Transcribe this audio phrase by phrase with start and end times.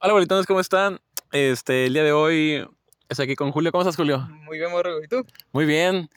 [0.00, 1.00] Hola, bolitones, ¿cómo están?
[1.32, 2.64] Este, el día de hoy
[3.08, 3.72] estoy aquí con Julio.
[3.72, 4.20] ¿Cómo estás, Julio?
[4.44, 5.02] Muy bien, morro.
[5.02, 5.26] ¿Y tú?
[5.50, 6.08] Muy bien.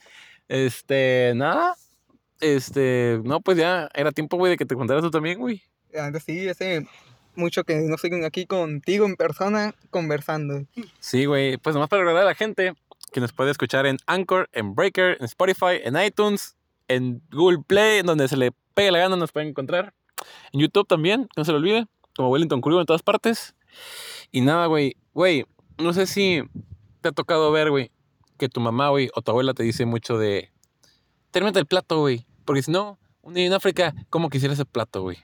[0.48, 1.76] Este, nada.
[2.42, 5.64] Este, no, pues ya era tiempo, güey, de que te contaras tú también, güey.
[6.00, 6.86] Antes sí, hace
[7.34, 10.64] mucho que no estoy aquí contigo en persona conversando.
[11.00, 11.58] Sí, güey.
[11.58, 12.76] Pues nomás para recordar a la gente
[13.12, 16.56] que nos puede escuchar en Anchor, en Breaker, en Spotify, en iTunes,
[16.88, 19.96] en Google Play, en donde se le pegue la gana nos pueden encontrar.
[20.54, 21.88] En YouTube también, no se lo olvide.
[22.16, 23.56] Como Wellington Curvo en todas partes.
[24.32, 24.96] Y nada, güey.
[25.14, 25.46] Güey,
[25.78, 26.42] no sé si
[27.02, 27.92] te ha tocado ver, güey,
[28.38, 30.52] que tu mamá, güey, o tu abuela te dice mucho de...
[31.32, 32.26] Térmate el plato, güey.
[32.46, 35.18] Porque si no, un día en África, ¿cómo quisiera ese plato, güey?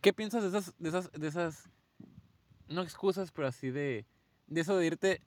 [0.00, 1.70] ¿Qué piensas de esas, de esas, de esas,
[2.68, 4.06] no excusas, pero así de,
[4.46, 5.22] de eso de irte,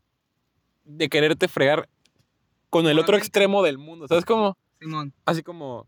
[0.83, 1.89] de quererte fregar
[2.69, 4.07] con el otro extremo del mundo?
[4.07, 4.57] ¿Sabes cómo?
[4.79, 5.13] Simón.
[5.25, 5.87] Así como,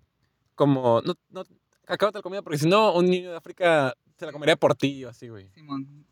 [0.55, 1.43] como, no, no,
[1.87, 5.03] acábate la comida porque si no, un niño de África se la comería por ti
[5.05, 5.49] o así, güey.
[5.51, 6.05] Simón.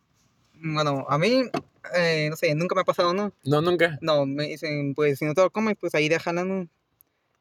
[0.63, 1.43] Bueno, a mí,
[1.95, 3.33] eh, no sé, nunca me ha pasado, ¿no?
[3.43, 3.97] No, nunca.
[4.01, 6.67] No, me dicen, pues si no te lo comes, pues ahí déjala, ¿no?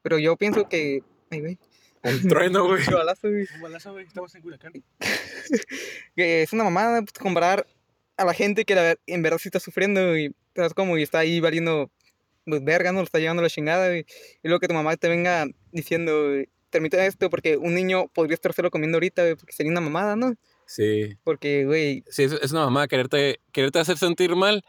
[0.01, 1.03] Pero yo pienso que.
[1.29, 1.57] Ay, güey.
[2.03, 2.83] Un trueno, güey.
[2.83, 3.45] qué balazo, güey.
[3.55, 4.05] Un balazo, güey.
[4.05, 4.73] Estamos en Culiacán.
[6.15, 7.67] Que es una mamada pues, comparar
[8.17, 11.19] a la gente que la en verdad sí está sufriendo y estás como y está
[11.19, 11.91] ahí valiendo
[12.45, 12.99] pues, verga, ¿no?
[12.99, 14.05] Lo está llevando a la chingada güey.
[14.43, 16.33] y luego que tu mamá te venga diciendo,
[16.69, 20.35] termina esto porque un niño podría estárselo comiendo ahorita, güey, porque sería una mamada, ¿no?
[20.73, 21.17] Sí.
[21.25, 24.63] Porque, güey, Sí, es, es una mamá quererte, quererte hacer sentir mal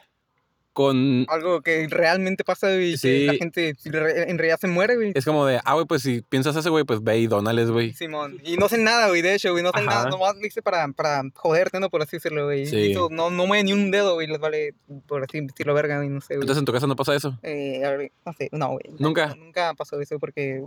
[0.72, 1.27] con...
[1.28, 3.39] algo que realmente pasa y que la Sí.
[3.39, 5.12] gente en realidad se muere, güey.
[5.14, 7.92] Es como de, ah, güey, pues si piensas eso, güey, pues ve y donales, güey.
[7.92, 8.41] Simón.
[8.42, 10.89] Y no hacen nada, güey, de hecho, güey, no hacen nada, nomás lo hice para,
[10.89, 11.89] para joderte, ¿no?
[11.91, 12.66] Por así decirlo, güey.
[12.66, 12.94] Sí.
[13.11, 14.75] No, no mueve ni un dedo, güey, les vale,
[15.06, 16.44] por así decirlo, verga, güey, no sé, güey.
[16.44, 17.39] Entonces en tu casa no pasa eso.
[17.42, 18.84] Eh, a ver, no sé, no, güey.
[18.98, 19.34] ¿Nunca?
[19.37, 20.62] Nunca pasó eso porque.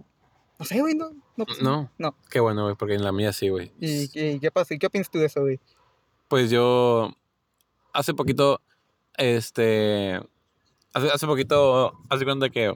[0.60, 1.12] No sé, güey, no.
[1.38, 1.46] No.
[1.46, 1.62] pasó.
[1.64, 1.92] No.
[1.98, 2.16] No.
[2.30, 3.72] Qué bueno, güey, porque en la mía sí, güey.
[3.80, 4.74] ¿Y, y qué pasa?
[4.74, 5.60] ¿Y qué piensas tú de eso, güey?
[6.28, 7.12] Pues yo
[7.94, 8.62] hace poquito,
[9.18, 10.20] este,
[10.94, 12.74] hace, hace poquito, hace cuenta que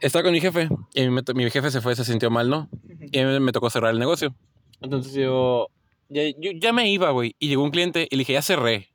[0.00, 2.68] estaba con mi jefe y to- mi jefe se fue, se sintió mal, ¿no?
[3.00, 4.34] Y a mí me tocó cerrar el negocio.
[4.80, 5.68] Entonces yo
[6.08, 8.88] ya, yo ya me iba, güey, y llegó un cliente y le dije, ya cerré.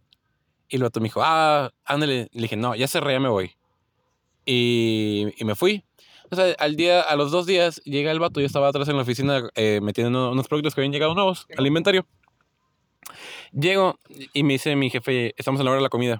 [0.69, 2.27] Y el otro me dijo, ah, ándale.
[2.33, 3.51] Y le dije, no, ya cerré, ya me voy.
[4.45, 5.83] Y, y me fui.
[6.29, 8.95] O sea, al día, a los dos días llega el vato, yo estaba atrás en
[8.97, 12.05] la oficina eh, metiendo unos productos que habían llegado nuevos al inventario.
[13.53, 13.99] Llego
[14.33, 16.19] y me dice mi jefe, estamos a la hora de la comida.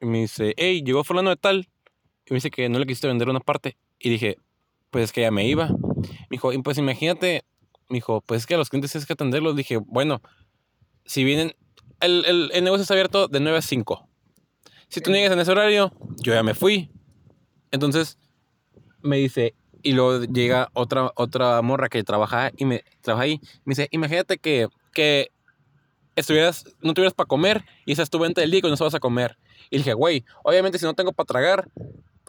[0.00, 1.68] Y me dice, hey, llegó fulano de tal.
[2.26, 3.76] Y me dice que no le quisiste vender una parte.
[3.98, 4.36] Y dije,
[4.90, 5.68] pues es que ya me iba.
[5.68, 7.44] Me dijo, "Y pues imagínate,
[7.88, 9.56] me dijo, pues es que a los clientes tienes que atenderlos.
[9.56, 10.20] Dije, bueno,
[11.06, 11.54] si vienen,
[12.00, 14.08] el, el, el negocio está abierto de 9 a 5.
[14.88, 16.90] Si tú no llegas en ese horario, yo ya me fui.
[17.70, 18.18] Entonces,
[19.06, 23.40] me dice, y luego llega otra, otra morra que trabaja y me trabaja ahí.
[23.64, 25.30] Me dice, imagínate que, que
[26.16, 28.84] estuvieras, no tuvieras para comer y esa es tu venta del día y con eso
[28.84, 29.36] vas a comer.
[29.70, 31.68] Y le dije, güey, obviamente si no tengo para tragar,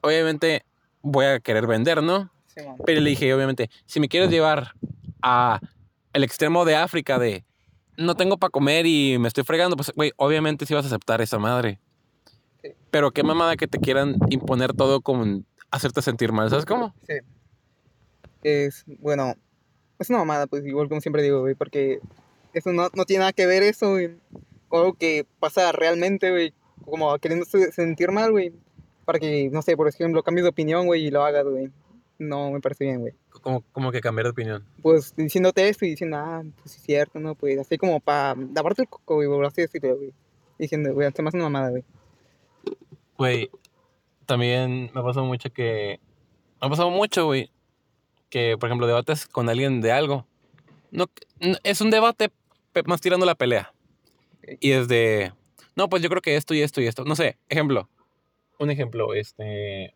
[0.01, 0.65] obviamente
[1.01, 2.31] voy a querer vender, ¿no?
[2.85, 4.73] Pero le dije, obviamente, si me quieres llevar
[5.21, 5.59] a
[6.13, 7.45] el extremo de África de
[7.97, 11.21] no tengo para comer y me estoy fregando, pues, güey, obviamente sí vas a aceptar
[11.21, 11.79] esa madre.
[12.61, 12.69] Sí.
[12.91, 15.41] Pero qué mamada que te quieran imponer todo como
[15.71, 16.93] hacerte sentir mal, ¿sabes cómo?
[17.07, 17.15] Sí.
[18.43, 19.33] Es, bueno,
[19.99, 21.99] es una mamada, pues, igual como siempre digo, güey, porque
[22.53, 24.17] eso no, no tiene nada que ver eso, güey,
[24.67, 26.53] con algo que pasa realmente, güey,
[26.85, 28.53] como queriendo sentir mal, güey,
[29.05, 31.71] para que, no sé, por ejemplo, cambies de opinión, güey, y lo hagas, güey.
[32.19, 33.13] No me parece bien, güey.
[33.41, 34.65] Como, como que cambiar de opinión.
[34.81, 37.35] pues diciéndote esto y diciendo, ah, pues es cierto, ¿no?
[37.35, 40.13] Pues así como para lavarte el coco, güey, así decirlo, güey.
[40.57, 41.83] Diciendo, güey, hace más una mamada, güey.
[43.17, 43.51] Güey,
[44.27, 45.99] también me ha pasado mucho que...
[46.61, 47.49] Me ha pasado mucho, güey,
[48.29, 50.27] que, por ejemplo, debates con alguien de algo.
[50.91, 51.05] No,
[51.39, 52.31] no- es un debate
[52.85, 53.73] más tirando la pelea.
[54.59, 55.33] Y es de...
[55.75, 57.03] No, pues yo creo que esto y esto y esto.
[57.05, 57.89] No sé, ejemplo.
[58.59, 59.95] Un ejemplo, este...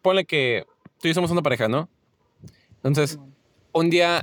[0.00, 0.64] Ponle que
[1.00, 1.88] tú y yo somos una pareja, ¿no?
[2.76, 3.18] Entonces,
[3.72, 4.22] un día...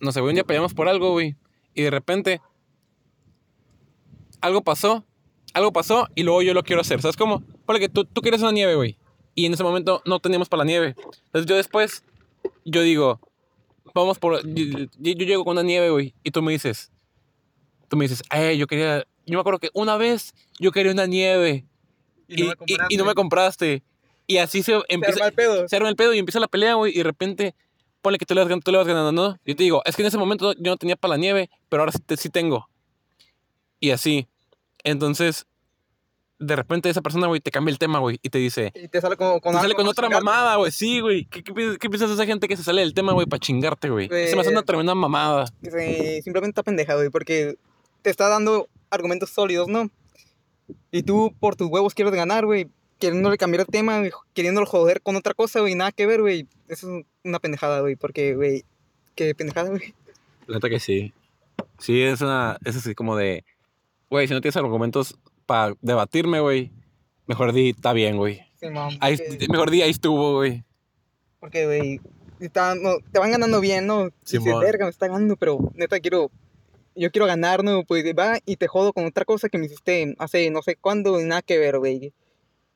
[0.00, 1.36] No sé, güey, un día peleamos por algo, güey.
[1.74, 2.40] Y de repente...
[4.40, 5.04] Algo pasó.
[5.54, 7.00] Algo pasó y luego yo lo quiero hacer.
[7.00, 7.42] ¿Sabes cómo?
[7.66, 8.98] Ponle que tú, tú quieres una nieve, güey.
[9.34, 10.94] Y en ese momento no teníamos para la nieve.
[11.26, 12.02] Entonces yo después...
[12.64, 13.20] Yo digo...
[13.94, 14.42] Vamos por...
[14.46, 16.14] Yo, llego con una nieve, güey.
[16.22, 16.90] Y tú me dices...
[17.88, 18.22] Tú me dices...
[18.30, 19.04] Ay, yo quería...
[19.26, 21.64] Yo me acuerdo que una vez yo quería una nieve.
[22.28, 22.52] Y, y-
[22.90, 23.82] y no me compraste.
[24.26, 25.68] Y así se Se empieza arma el pedo.
[25.68, 27.54] se arma el pedo y empieza la pelea, güey, y de repente,
[28.00, 29.38] ponle que tú le vas, tú le vas ganando, ¿no?
[29.44, 31.82] Yo te digo, es que en ese momento yo no tenía para la nieve, pero
[31.82, 32.68] ahora sí, sí tengo.
[33.80, 34.26] Y así.
[34.82, 35.46] Entonces,
[36.38, 39.00] de repente esa persona, güey, te cambia el tema, güey, y te dice, Y te
[39.00, 40.24] sale con, con te sale con otra chingarte.
[40.24, 41.24] mamada, güey, sí, güey.
[41.26, 43.40] ¿Qué, qué, piensas- qué piensas de esa gente que se sale del tema, güey, para
[43.40, 44.08] chingarte, güey?
[44.08, 45.46] Se me hace una tremenda mamada.
[45.62, 47.56] Simplemente está pendeja, güey, porque
[48.02, 49.88] te está dando argumentos sólidos, ¿no?
[50.90, 52.68] Y tú por tus huevos quieres ganar, güey.
[52.98, 55.74] Queriéndole cambiar el tema, güey, queriéndolo joder con otra cosa, güey.
[55.74, 56.46] Nada que ver, güey.
[56.68, 57.96] Eso es una pendejada, güey.
[57.96, 58.64] Porque, güey,
[59.14, 59.94] qué pendejada, güey.
[60.46, 61.12] La neta que sí.
[61.78, 62.56] Sí, es una.
[62.64, 63.44] Es así como de.
[64.10, 65.16] Güey, si no tienes argumentos
[65.46, 66.72] para debatirme, güey.
[67.26, 68.42] Mejor di, está bien, güey.
[68.60, 70.64] Sí, mam, Ahí, porque- mejor di, ahí estuvo, güey.
[71.40, 72.00] Porque, güey,
[72.82, 74.04] no, te van ganando bien, ¿no?
[74.04, 74.60] Dices, Simón.
[74.60, 76.30] verga, me está ganando, pero neta quiero,
[76.94, 77.84] yo quiero ganar, ¿no?
[77.84, 81.20] Pues va y te jodo con otra cosa que me hiciste hace no sé cuándo
[81.20, 82.12] y nada que ver, güey.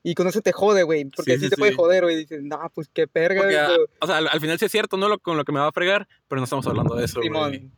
[0.01, 1.77] Y con eso te jode, güey, porque Sí, así sí, te puede sí.
[1.77, 2.15] joder, güey.
[2.15, 3.57] Dices, no, pues qué perga, Porque,
[3.99, 5.67] o sea, al, al final sí es cierto, no lo, con lo que me va
[5.67, 7.69] a fregar, pero no estamos hablando de eso, güey.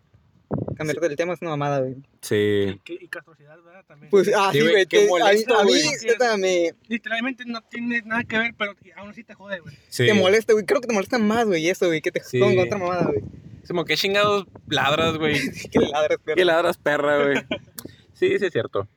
[0.76, 1.96] Cambiarte del tema es una mamada, güey.
[2.22, 2.80] Sí.
[2.84, 3.84] ¿Qué- Y castrosidad, ¿verdad?
[3.88, 4.10] También.
[4.10, 5.84] Pues, ah, Sí, güey, qué que a mí- molesto, A mí, güey.
[6.06, 9.76] neta, me, Literalmente no tiene nada que ver, pero aún así te jode, güey.
[9.90, 10.06] sí.
[10.06, 10.66] te molesta, güey.
[10.66, 12.40] Creo que te molesta más, güey, eso, güey, que te Sí.
[12.40, 13.20] con otra mamada, güey.
[13.62, 15.34] Es como que chingados ladras, güey.
[15.72, 16.36] Que ladras, perro.
[16.36, 17.36] Que ladras perra, güey.
[18.14, 18.88] Sí, sí es cierto.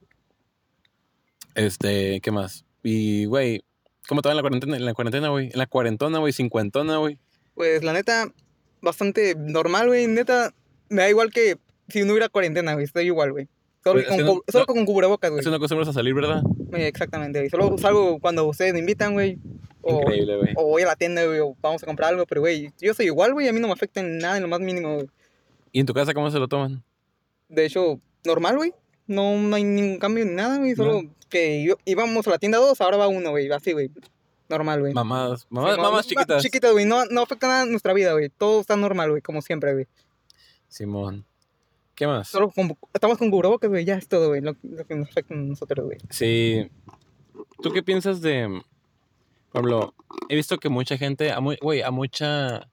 [1.55, 2.65] Este, ¿qué más?
[2.83, 3.65] Y, güey,
[4.09, 4.77] ¿cómo te va en la cuarentena?
[4.77, 5.47] En la cuarentena, güey.
[5.53, 7.19] En la cuarentona, güey, cincuentona, güey.
[7.55, 8.33] Pues la neta,
[8.83, 10.07] bastante normal, güey.
[10.09, 10.53] Neta,
[10.89, 11.57] me da igual que
[11.89, 12.85] si no hubiera cuarentena, güey.
[12.85, 13.49] Estoy igual, güey.
[13.83, 15.41] Solo, con, cu- solo no- con cubrebocas, güey.
[15.41, 16.43] Así no acostumbras a salir, ¿verdad?
[16.73, 17.51] Eh, Exactamente, güey.
[17.51, 19.39] Solo salgo cuando ustedes me invitan, güey.
[19.83, 20.53] O, Increíble, güey.
[20.57, 22.25] o voy a la tienda, güey, o vamos a comprar algo.
[22.27, 23.47] Pero, güey, yo soy igual, güey.
[23.49, 25.07] A mí no me afecta en nada, en lo más mínimo, güey.
[25.73, 26.83] ¿Y en tu casa cómo se lo toman?
[27.51, 28.73] De hecho, normal, güey.
[29.07, 30.75] No, no hay ningún cambio ni nada, güey.
[30.75, 33.51] Solo que yo- íbamos a la tienda dos, ahora va uno, güey.
[33.53, 33.91] Así, güey.
[34.49, 34.95] Normal, güey.
[34.95, 36.43] Mamadas, mamás, Sí, mamás no, chiquitas.
[36.43, 36.87] Chiquitas, güey.
[36.87, 38.31] No, no afecta nada en nuestra vida, güey.
[38.31, 39.21] Todo está normal, güey.
[39.21, 39.87] Como siempre, güey.
[40.75, 41.25] Simón.
[41.95, 42.27] ¿Qué más?
[42.29, 43.85] Solo con- estamos con cubrebocas, güey.
[43.85, 44.41] Ya es todo, güey.
[44.41, 45.99] Lo, lo que nos afecta a nosotros, güey.
[46.11, 46.69] Sí.
[47.63, 48.61] ¿Tú qué piensas de.
[49.53, 49.95] Ejemplo,
[50.29, 51.31] he visto que mucha gente.
[51.31, 52.69] a mu- Güey, a mucha.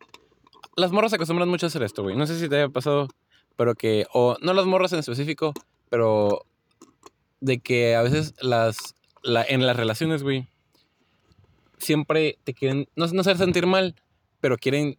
[0.76, 2.16] Las morras acostumbran mucho a hacer esto, güey.
[2.16, 3.08] No sé si te haya pasado,
[3.56, 4.08] pero que.
[4.14, 5.54] O no las morras en específico,
[5.90, 6.44] pero.
[7.40, 8.96] De que a veces las.
[9.22, 10.48] La, en las relaciones, güey.
[11.78, 12.88] Siempre te quieren.
[12.96, 13.94] No, no hacer sentir mal,
[14.40, 14.98] pero quieren.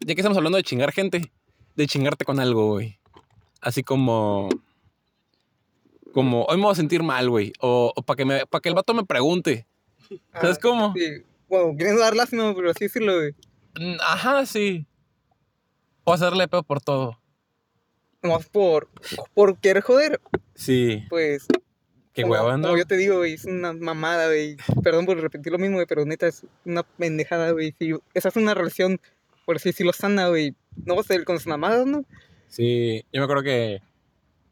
[0.00, 1.30] Ya que estamos hablando de chingar gente,
[1.76, 2.98] de chingarte con algo, güey.
[3.60, 4.48] Así como.
[6.12, 7.52] Como, hoy me voy a sentir mal, güey.
[7.60, 9.66] O, para que, me- pa' que el vato me pregunte.
[10.32, 10.94] ¿Sabes Ah, cómo?
[10.94, 11.22] Sí.
[11.48, 13.32] Bueno, queriendo dar lástima, pero así decirlo, güey.
[13.80, 14.86] Mm, Ajá, sí.
[16.04, 17.18] O hacerle peor por todo.
[18.22, 18.88] Nomás por,
[19.34, 20.20] por querer joder,
[20.54, 21.02] Sí.
[21.10, 21.46] pues.
[22.12, 22.68] Qué como, hueva, ¿no?
[22.68, 24.56] Como yo te digo, güey, es una mamada, güey.
[24.84, 27.74] Perdón por repetir lo mismo, güey, pero neta es una pendejada, güey.
[27.78, 29.00] Si esa es una relación,
[29.44, 30.54] por así decirlo, sana, güey.
[30.84, 32.04] No vas a ir con sus mamadas, ¿no?
[32.48, 33.80] Sí, yo me acuerdo que,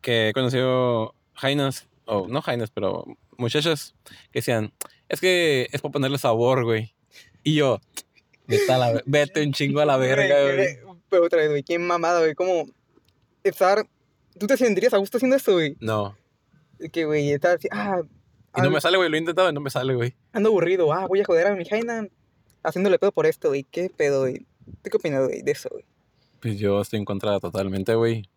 [0.00, 3.04] que he conocido jainas, o no jainas, pero
[3.36, 3.94] muchachas
[4.32, 4.72] que decían,
[5.08, 6.94] es que es para ponerle sabor, güey.
[7.42, 7.80] Y yo,
[8.46, 10.78] vete, a la vete un chingo a la verga, Güey,
[11.08, 12.34] Pero otra vez, güey, qué mamada, güey.
[12.34, 12.66] ¿Cómo
[13.44, 13.86] estar.
[14.38, 15.76] ¿Tú te sentirías a gusto haciendo esto, güey?
[15.80, 16.16] No.
[16.92, 18.02] Que, güey, estar así, ah.
[18.56, 19.08] Y no me sale, güey.
[19.08, 20.14] Lo he intentado y no me sale, güey.
[20.32, 22.06] Ando aburrido, ah, voy a joder a mi jaina
[22.62, 23.64] haciéndole pedo por esto, güey.
[23.64, 24.46] ¿Qué pedo, güey?
[24.82, 25.84] ¿Tú qué opinas, güey, de eso, güey?
[26.40, 28.28] Pues yo estoy en contra totalmente, güey.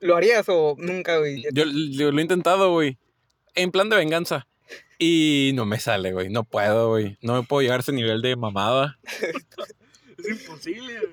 [0.00, 1.42] ¿Lo harías o nunca, güey?
[1.52, 2.98] Yo, yo lo he intentado, güey.
[3.54, 4.46] En plan de venganza.
[4.98, 6.28] Y no me sale, güey.
[6.28, 7.16] No puedo, güey.
[7.22, 8.98] No me puedo llegar a ese nivel de mamada.
[10.18, 11.12] Es imposible, güey.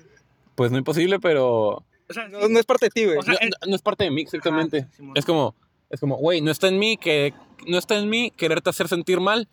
[0.56, 3.18] Pues no imposible, pero O sea, No, no es parte de ti, güey.
[3.18, 4.78] O sea, no, es- no- es parte de mí exactamente.
[4.78, 5.54] Ajá, es como,
[5.90, 7.32] es como, güey, no está en mí que
[7.66, 9.48] no está en mí quererte hacer sentir mal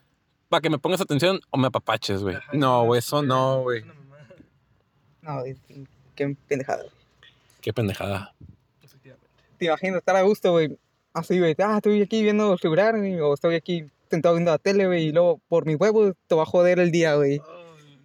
[0.49, 2.35] para que me pongas atención o me apapaches, güey.
[2.53, 3.83] No, es güey, eso no, es güey.
[5.23, 5.55] No, güey,
[6.15, 6.83] qué pendejada.
[7.61, 8.33] Qué pendejada.
[8.83, 9.27] efectivamente.
[9.57, 10.77] Te imagino estar a gusto, güey.
[11.13, 11.55] Así, güey.
[11.59, 13.19] Ah, estoy aquí viendo el celular, güey.
[13.19, 15.05] O estoy aquí sentado viendo la tele, güey.
[15.07, 17.33] Y luego, por mi huevo, te va a joder el día, güey.
[17.33, 17.39] Ay,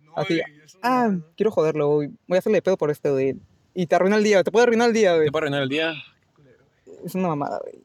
[0.04, 0.40] no, Así,
[0.82, 2.10] Ah, no- quiero joderlo, güey.
[2.28, 3.34] Voy a hacerle pedo por esto, güey.
[3.74, 5.26] Y te arruina el día, te puede arruinar el día, güey.
[5.26, 5.92] ¿Te puede arruinar el día?
[7.04, 7.82] Es una mamada, güey.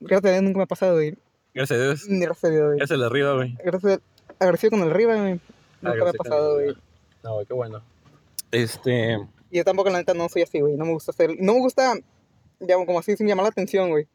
[0.00, 1.16] Gracias a Dios nunca me ha pasado, güey.
[1.54, 2.04] Gracias a Dios.
[2.08, 2.76] Gracias a Dios, güey.
[2.78, 3.56] Gracias a la arriba, güey.
[3.64, 4.00] Gracias a-
[4.40, 5.40] Agradecido con el Riva, güey.
[5.80, 6.74] Nunca me ha pasado, güey.
[7.22, 7.82] No, güey, qué bueno.
[8.54, 9.18] Este,
[9.50, 10.76] Y yo tampoco, la neta, no soy así, güey.
[10.76, 11.30] No me gusta hacer...
[11.38, 11.94] No me gusta,
[12.60, 14.06] llamo como así, sin llamar la atención, güey.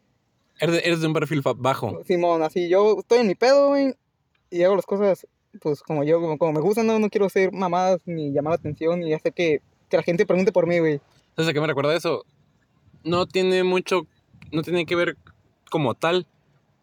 [0.60, 2.01] eres de, eres de un perfil bajo.
[2.05, 3.93] Simón, así, yo estoy en mi pedo, güey.
[4.50, 5.27] Y hago las cosas,
[5.62, 8.55] pues, como yo, como, como me gustan, no, no quiero hacer mamadas ni llamar la
[8.55, 11.01] atención y hacer que, que la gente pregunte por mí, güey.
[11.36, 12.25] ¿Sabes a qué me recuerda eso?
[13.03, 14.08] No tiene mucho,
[14.51, 15.17] no tiene que ver
[15.69, 16.27] como tal,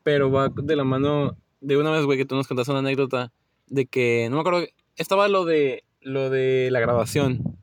[0.03, 3.33] pero va de la mano de una vez, güey, que tú nos contaste una anécdota
[3.67, 7.59] de que, no me acuerdo, estaba lo de, lo de la grabación.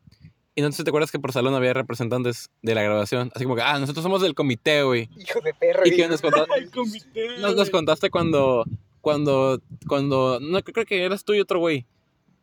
[0.55, 3.31] Y no sé si te acuerdas que por salón había representantes de la grabación.
[3.33, 5.09] Así como que, ah, nosotros somos del comité, güey.
[5.17, 5.81] Hijo de perro.
[5.85, 8.65] Y que nos contaste, El comité, nos, contaste cuando,
[9.01, 11.87] cuando, cuando, no, creo que eras tú y otro güey,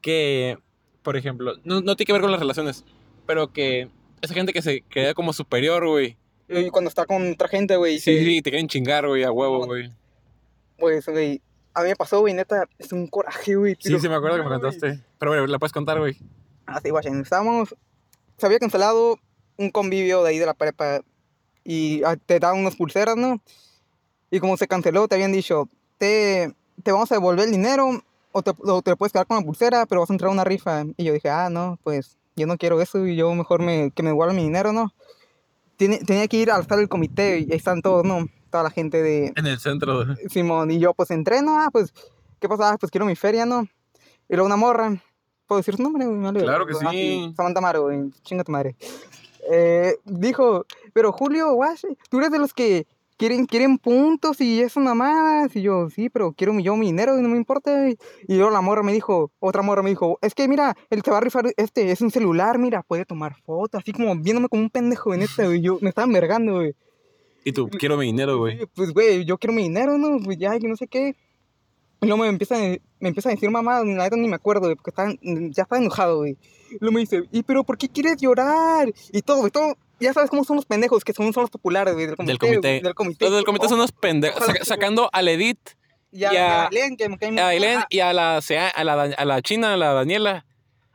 [0.00, 0.59] que,
[1.02, 2.85] por ejemplo, no, no tiene que ver con las relaciones,
[3.26, 3.88] pero que
[4.23, 6.16] esa gente que se queda como superior, güey.
[6.49, 8.00] Y cuando está con otra gente, güey.
[8.00, 9.92] Sí, sí, te quieren chingar, güey, a huevo, güey.
[10.78, 11.42] Pues, güey,
[11.75, 13.77] a mí me pasó, güey, neta, es un coraje, güey.
[13.79, 15.03] Sí, sí me acuerdo que me contaste.
[15.19, 16.17] Pero bueno, la puedes contar, güey.
[16.67, 17.75] Ah, sí, guachen, estábamos,
[18.37, 19.19] se había cancelado
[19.57, 21.00] un convivio de ahí de la prepa
[21.65, 23.43] y ah, te daban unas pulseras, ¿no?
[24.31, 28.43] Y como se canceló, te habían dicho, te, te vamos a devolver el dinero o
[28.43, 30.85] te, o te puedes quedar con la pulsera, pero vas a entrar a una rifa.
[30.97, 34.03] Y yo dije, ah, no, pues yo no quiero eso y yo mejor me, que
[34.03, 34.95] me devuelvan mi dinero, ¿no?
[35.77, 38.27] Tiene, tenía que ir al estar del comité y ahí están todos, ¿no?
[38.50, 40.04] Toda la gente de, En el centro.
[40.28, 41.92] Simón, y yo pues entré, no, ah, pues,
[42.40, 42.73] ¿qué pasa?
[42.73, 43.62] Ah, pues quiero mi feria, ¿no?
[44.28, 44.97] Y luego una morra,
[45.47, 46.07] ¿puedo decir su nombre?
[46.07, 47.33] vale Claro que Ah, sí.
[47.37, 48.76] Samantha Maro, güey, chinga tu madre.
[49.50, 52.87] Eh, dijo, pero Julio, guache, tú eres de los que
[53.21, 55.54] quieren, quieren puntos y eso mamadas.
[55.54, 57.88] Y yo, sí, pero quiero mi, yo mi dinero y no me importa.
[57.88, 61.02] Y, y luego la morra me dijo, otra morra me dijo, es que mira, él
[61.02, 64.49] te va a rifar, este, es un celular, mira, puede tomar fotos, así como viéndome
[64.49, 66.75] como un pendejo, en neta, güey, yo me estaba envergando, güey.
[67.44, 68.59] Y tú, quiero mi dinero, güey.
[68.75, 70.18] Pues, güey, yo quiero mi dinero, ¿no?
[70.23, 71.14] Pues ya, que no sé qué.
[72.02, 74.62] Y luego me empieza, a- me empieza a decir mamá, la neta ni me acuerdo,
[74.62, 76.37] güey, porque estaba, ya estaba enojado, güey.
[76.70, 78.90] Y luego me dice, ¿y pero por qué quieres llorar?
[79.12, 79.76] Y todo, güey, todo.
[80.00, 82.32] Ya sabes cómo son los pendejos, que son, son los populares, güey, del comité.
[82.32, 82.80] Del comité.
[82.82, 83.25] Del comité.
[83.26, 84.42] Los del comité son unos pendejos.
[84.47, 85.59] que- sacando al Edith,
[86.11, 89.25] y a- ya, Len, que me cae a Ah, y a la, a la, a
[89.26, 90.47] la China, a la Daniela.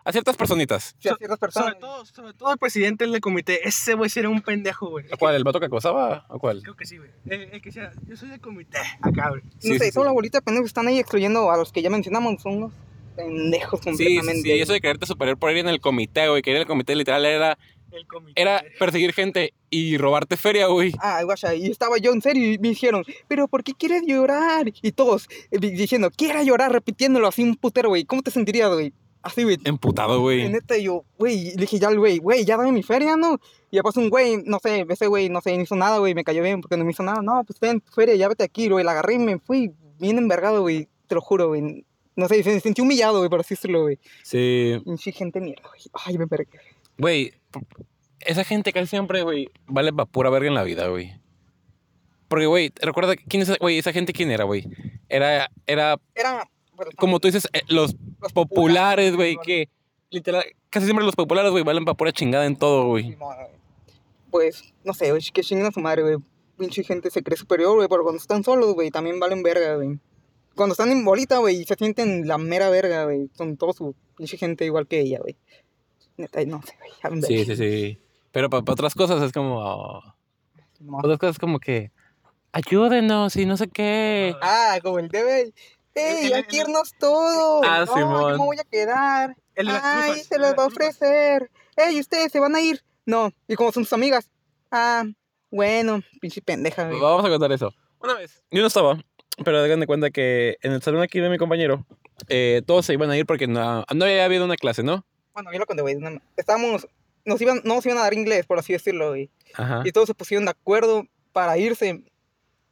[0.05, 0.95] A ciertas personitas.
[1.00, 1.69] sí, a ciertas personas.
[1.69, 3.67] Sobre todo, sobre todo el presidente del comité.
[3.67, 5.05] Ese güey sí era un pendejo, güey.
[5.12, 5.35] ¿A cuál?
[5.35, 6.25] ¿El vato que acosaba?
[6.29, 6.62] ¿A cuál?
[6.62, 7.09] Creo que sí, güey.
[7.27, 8.77] El, el que sea, yo soy del comité.
[9.01, 9.41] Acá, güey.
[9.43, 10.09] No sé, sí, solo sí.
[10.09, 12.71] la bolita de pendejos que están ahí excluyendo a los que ya mencionamos, son unos
[13.15, 14.41] pendejos Sí, sí, completamente.
[14.43, 16.41] sí, eso de creerte superior por ir en el comité, güey.
[16.41, 17.57] Que ir en el comité literal era,
[17.91, 18.39] El comité.
[18.39, 20.91] era perseguir gente y robarte feria, güey.
[21.00, 24.67] Ah, guacha, y estaba yo en serio y me dijeron, pero ¿por qué quieres llorar?
[24.83, 28.05] Y todos eh, di- diciendo, quiera llorar, repitiéndolo así un putero, güey.
[28.05, 28.93] ¿Cómo te sentirías, güey?
[29.25, 29.58] Así, güey.
[29.63, 30.48] Emputado, güey.
[30.50, 33.39] neta, yo, güey, le dije ya al güey, güey, ya dame mi feria, ¿no?
[33.72, 36.24] Y pasó un güey, no sé, ese güey, no sé, no hizo nada, güey, me
[36.24, 37.24] cayó bien porque no me hizo nada.
[37.24, 38.86] No, pues ven, tu feria, ya vete aquí, güey.
[38.86, 41.84] La agarré y me fui bien envergado, güey, te lo juro, güey.
[42.15, 43.98] No sé, me sentí humillado, güey, por así decirlo, güey.
[44.22, 44.79] Sí.
[44.86, 45.82] Pinche gente mierda, güey.
[46.05, 46.60] Ay, me envergué.
[47.00, 47.34] Güey,
[48.20, 51.20] esa gente casi siempre, güey, vale pa' pura verga en la vida, güey.
[52.27, 54.67] Porque, güey, recuerda, ¿quién es, güey, esa gente quién era, güey?
[55.10, 56.48] Era, era, Era,
[56.98, 59.70] como tú dices, eh, los los populares, güey, que
[60.10, 63.17] literal, casi siempre los populares, güey, valen pa' pura chingada en todo, güey.
[64.32, 66.17] Pues, no sé, güey, que chinguen a su madre, güey.
[66.58, 70.00] Pinche gente se cree superior, güey, pero cuando están solos, güey, también valen verga, güey.
[70.55, 73.29] Cuando están en bolita, güey, se sienten la mera verga, güey.
[73.34, 75.36] Son todos su pinche gente igual que ella, güey.
[76.17, 76.74] Neta, no sé,
[77.10, 77.22] güey.
[77.24, 78.00] Sí, sí, sí.
[78.32, 80.01] Pero para otras cosas es como, oh,
[80.79, 80.98] No.
[80.98, 81.91] otras cosas como que,
[82.53, 84.34] ayúdenos y no sé qué.
[84.41, 85.53] Ah, como el de, güey.
[85.95, 87.65] ¡Ey, el- hay que irnos todos!
[87.67, 88.21] Ah, no, Simón.
[88.33, 89.35] yo me voy a quedar.
[89.55, 91.49] El Ay, se los va a ofrecer.
[91.77, 92.83] ¡Ey, ustedes se van a ir!
[93.05, 94.29] No, y como son sus amigas.
[94.71, 95.03] Ah,
[95.51, 96.99] bueno, pinche pendeja, güey.
[96.99, 97.73] Vamos a contar eso.
[97.99, 98.99] Una vez, yo no estaba,
[99.43, 101.85] pero hagan de cuenta que en el salón aquí de mi compañero,
[102.27, 105.05] eh, todos se iban a ir porque no, no había habido una clase, ¿no?
[105.33, 105.97] Bueno, yo lo conté, güey.
[106.35, 106.87] Estábamos,
[107.23, 109.29] nos iban, no nos iban a dar inglés, por así decirlo, güey.
[109.53, 109.81] Ajá.
[109.85, 112.03] Y todos se pusieron de acuerdo para irse.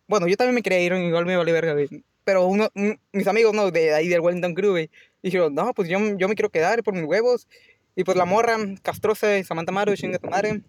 [0.07, 2.03] Bueno, yo también me quería ir, igual me vale verga, güey.
[2.23, 3.71] Pero uno, un- mis amigos, ¿no?
[3.71, 4.89] De ahí del Wellington Crew, güey.
[5.21, 7.47] Dijeron, no, pues yo, yo me quiero quedar por mis huevos.
[7.95, 10.61] Y pues la morra, castrosa, y Samantha Maru, chinga tu madre.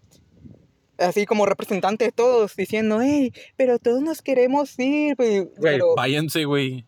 [0.97, 5.39] Así como representante de todos, diciendo, hey, pero todos nos queremos ir, güey.
[5.39, 6.85] Güey, Pero, váyanse, güey.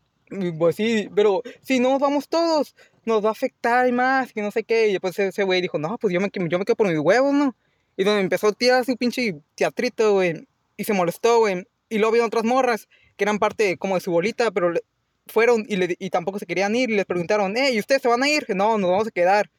[0.57, 4.51] Pues sí, pero si no nos vamos todos, nos va a afectar más, que no
[4.51, 4.87] sé qué.
[4.89, 7.33] Y después ese güey dijo, no, pues yo me, yo me quedo por mis huevos,
[7.33, 7.55] ¿no?
[7.97, 10.47] Y donde empezó a tirar su pinche teatrito, güey.
[10.77, 11.65] Y se molestó, güey.
[11.89, 14.83] Y luego vieron otras morras que eran parte como de su bolita, pero le-
[15.27, 16.89] fueron y, le- y tampoco se querían ir.
[16.89, 18.45] Y les preguntaron, hey, ¿y ustedes se van a ir?
[18.55, 19.49] No, nos vamos a quedar.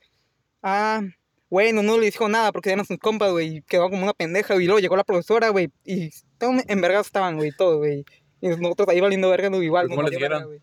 [0.62, 1.02] Ah,
[1.50, 3.56] bueno, no le dijo nada porque eran sus compas, güey.
[3.58, 4.54] Y quedó como una pendeja.
[4.56, 5.70] Y luego llegó la profesora, güey.
[5.84, 8.04] Y todos envergados estaban, güey, todos, güey.
[8.40, 9.86] Y nosotros ahí valiendo verga, no, igual.
[9.86, 10.50] ¿Y cómo nos les valía dijeron?
[10.50, 10.62] verga,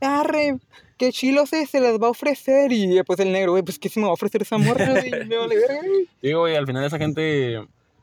[0.00, 0.58] Arre,
[0.98, 2.72] qué chilo se, se les va a ofrecer.
[2.72, 5.10] Y después el negro, güey, pues qué se me va a ofrecer esa morra, güey.
[5.28, 6.08] Me vale verga, güey.
[6.20, 7.56] Digo, güey, al final esa gente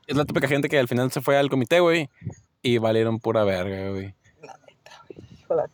[0.06, 2.08] es la típica gente que al final se fue al comité, güey,
[2.62, 4.14] y valieron pura verga, güey.
[5.54, 5.68] La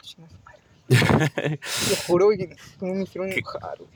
[0.45, 0.59] madre.
[1.89, 3.91] Te juro, güey, que no me hicieron enojar, güey.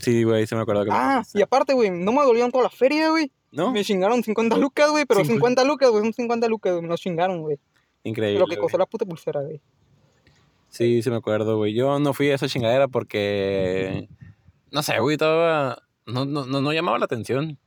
[0.00, 1.38] Sí, güey, se me acuerdo que me Ah, dijiste.
[1.38, 3.32] y aparte, güey, no me dolieron toda la feria, güey.
[3.50, 3.72] ¿No?
[3.72, 5.38] Me chingaron 50 lucas, güey, pero 50.
[5.62, 7.58] 50 lucas, güey, son 50 lucas, güey, me los chingaron, güey.
[8.04, 8.38] Increíble.
[8.40, 9.60] Lo que costó la puta pulsera, güey.
[10.68, 11.72] Sí, sí me acuerdo, güey.
[11.74, 14.08] Yo no fui a esa chingadera porque
[14.70, 17.58] no sé, güey, estaba no, no, no, no llamaba la atención.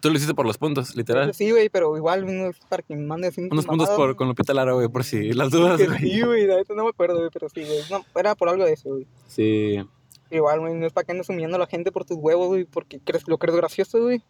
[0.00, 1.32] Tú lo hiciste por los puntos, literal.
[1.32, 4.16] Sí, güey, pero igual no es para que me mande así Unos puntos mamadas, por,
[4.16, 5.98] con Lupita Lara, güey, por si las dudas, Que güey.
[6.00, 7.78] Sí, güey, no me acuerdo, güey, pero sí, güey.
[7.90, 9.06] No, era por algo de eso, güey.
[9.28, 9.78] Sí,
[10.30, 12.64] Igual, güey, no es para que andes humillando a la gente por tus huevos, güey,
[12.64, 14.22] porque crees, lo crees gracioso, güey.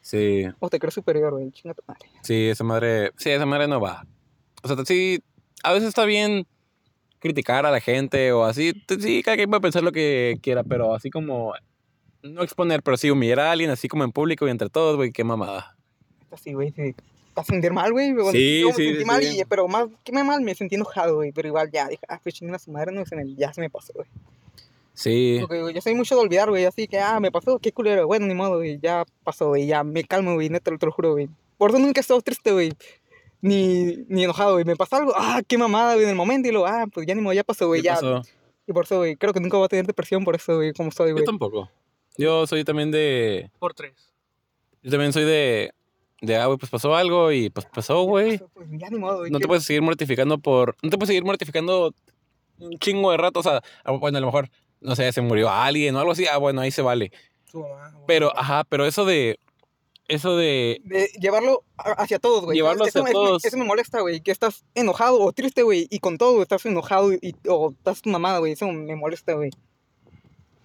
[0.00, 1.50] sí, O te crees superior, güey.
[1.50, 2.08] Chinga tu madre.
[2.22, 4.06] sí, esa madre, sí, esa madre no va.
[4.62, 5.20] O sea, sí,
[5.64, 6.46] a veces está bien
[7.18, 8.72] criticar a la gente o así.
[9.00, 11.52] Sí, cada quien puede pensar lo que quiera, pero así como.
[12.24, 15.12] No exponer, pero sí humillar a alguien, así como en público y entre todos, güey,
[15.12, 15.76] qué mamada.
[16.30, 16.92] Así, güey, sí.
[16.94, 18.12] Te vas a sentir mal, güey.
[18.12, 19.40] Bueno, Sí, yo me sí, sentí sí, mal, sí.
[19.40, 21.32] y- pero más, qué mal, me sentí enojado, güey.
[21.32, 23.60] Pero igual ya, dije, ah, pues chinguen a su madre, no, se me- ya se
[23.60, 24.06] me pasó, güey.
[24.94, 25.38] Sí.
[25.40, 28.06] Porque güey, yo soy mucho de olvidar, güey, así que, ah, me pasó, qué culero,
[28.06, 31.12] bueno, ni modo, güey, ya pasó, güey, ya me calmo, güey, neta, te lo juro,
[31.12, 31.28] güey.
[31.58, 32.72] Por eso nunca he estado triste, güey,
[33.42, 36.52] ni, ni enojado, güey, me pasa algo, ah, qué mamada, güey, en el momento, y
[36.52, 37.94] luego, ah, pues ya ni modo, ya pasó, güey, ¿Qué ya.
[37.94, 38.22] pasó?
[38.66, 40.90] Y por eso, güey, creo que nunca voy a tener depresión por eso, güey, como
[40.92, 41.24] soy, Yo güey.
[41.26, 41.68] tampoco.
[42.16, 43.50] Yo soy también de.
[43.58, 44.12] Por tres.
[44.82, 45.72] Yo también soy de.
[46.20, 48.38] De, ah, güey, pues pasó algo y pues pasó, güey.
[48.54, 49.30] Pues ya ni modo, güey.
[49.30, 50.76] No te ¿qué- puedes seguir mortificando por.
[50.82, 51.92] No te puedes seguir mortificando
[52.58, 53.40] un chingo de rato.
[53.40, 54.48] O sea, ah, bueno, a lo mejor,
[54.80, 56.26] no sé, se murió alguien o algo así.
[56.26, 57.12] Ah, bueno, ahí se vale.
[57.44, 57.90] Su mamá.
[57.92, 58.04] güey.
[58.06, 59.38] Pero, ajá, pero eso de.
[60.06, 60.80] Eso de.
[60.84, 62.56] de llevarlo hacia todos, güey.
[62.56, 63.44] Llevarlo Eso- hacia eso me- todos.
[63.44, 64.20] Eso me molesta, güey.
[64.20, 65.86] Que estás enojado o triste, güey.
[65.90, 68.52] Y con todo estás enojado y, o estás tu mamada, güey.
[68.52, 69.50] Eso me molesta, güey.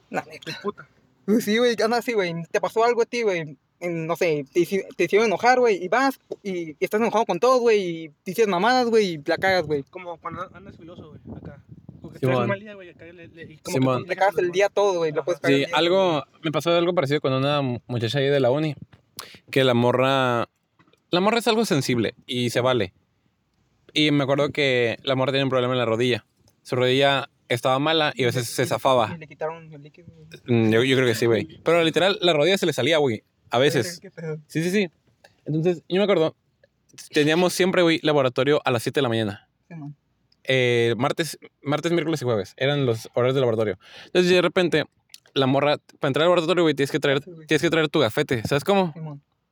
[0.09, 0.57] La neta.
[0.61, 0.87] Puta.
[1.31, 1.75] Pues Sí, güey.
[1.83, 2.33] Anda así, güey.
[2.51, 3.57] Te pasó algo a ti, güey.
[3.81, 5.83] No sé, te, hici- te hicieron enojar, güey.
[5.83, 7.79] Y vas y, y estás enojado con todos, güey.
[8.05, 9.13] Y te hicieron mamadas, güey.
[9.13, 9.83] Y la cagas, güey.
[9.83, 11.63] Como cuando andas filoso, güey, acá.
[12.01, 12.35] Porque Simón.
[12.35, 13.29] traes un mal día, güey, acá le,
[13.61, 14.03] como Simón.
[14.03, 15.11] que Te cagas el día todo, güey.
[15.11, 16.23] Lo puedes cagar Sí, el día, algo.
[16.43, 18.75] Me pasó algo parecido con una muchacha ahí de la uni.
[19.51, 20.49] Que la morra.
[21.11, 22.93] La morra es algo sensible y se vale.
[23.93, 26.25] Y me acuerdo que la morra tenía un problema en la rodilla.
[26.63, 29.15] Su rodilla estaba mala y a veces se zafaba.
[29.17, 30.07] Le quitaron el líquido.
[30.45, 31.59] Mm, Yo, yo creo que sí, güey.
[31.63, 33.23] Pero literal, la rodilla se le salía, güey.
[33.49, 33.99] A veces.
[34.47, 34.89] Sí, sí, sí.
[35.45, 36.35] Entonces, yo me acuerdo.
[37.11, 39.49] Teníamos siempre, güey, laboratorio a las 7 de la mañana.
[39.67, 39.95] Sí, man.
[40.43, 42.53] Eh, martes, martes, miércoles y jueves.
[42.57, 43.77] Eran los horarios del laboratorio.
[44.05, 44.85] Entonces, de repente,
[45.33, 47.99] la morra, para entrar al laboratorio, güey, tienes que traer, Sí, tienes que traer tu
[47.99, 48.41] gafete.
[48.47, 48.93] ¿Sabes cómo?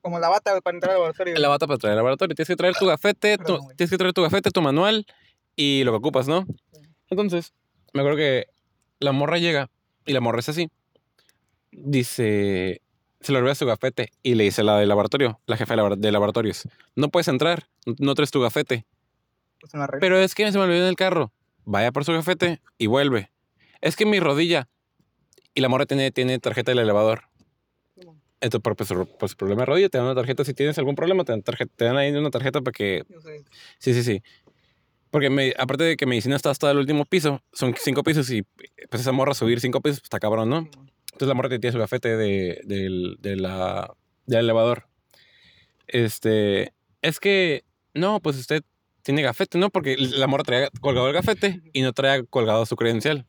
[0.02, 1.36] Como la bata, güey, para entrar al laboratorio.
[1.38, 2.36] La bata para traer al laboratorio.
[2.36, 5.06] Tienes que traer tu gafete, tu- Perdón, tienes que traer tu gafete, tu manual
[5.56, 6.46] y lo que ocupas, ¿no?
[7.10, 7.54] Entonces,
[7.94, 8.48] me acuerdo que
[9.00, 9.70] la morra llega
[10.06, 10.70] y la morra es así.
[11.72, 12.82] Dice,
[13.20, 15.96] se le olvida su gafete y le dice la del laboratorio, la jefa de, labora-
[15.96, 17.68] de laboratorios, no puedes entrar,
[18.00, 18.86] no- traes tu gafete.
[19.60, 19.74] Pues.
[20.00, 21.32] Pero es que se me olvidó en el carro.
[21.66, 23.32] Vaya por su gafete y vuelve.
[23.82, 24.70] Es que mi rodilla.
[25.54, 27.24] Y la morra tiene, tiene tarjeta del elevador.
[28.40, 30.46] Entonces, por pues, pues, problema de rodilla, te dan una tarjeta.
[30.46, 33.44] Si tienes algún problema, te dan, tarjeta, te dan ahí una tarjeta para que sé.
[33.80, 34.24] Sí, sí, sí.
[35.10, 38.44] Porque me, aparte de que medicina está hasta el último piso, son cinco pisos y
[38.90, 40.58] pues esa morra subir cinco pisos, pues, está cabrón, ¿no?
[40.58, 43.94] Entonces la morra tiene su gafete de, del, de la,
[44.26, 44.88] del elevador.
[45.88, 48.64] Este, es que, no, pues usted
[49.02, 49.70] tiene gafete, ¿no?
[49.70, 53.26] Porque la morra traía colgado el gafete y no traía colgado su credencial.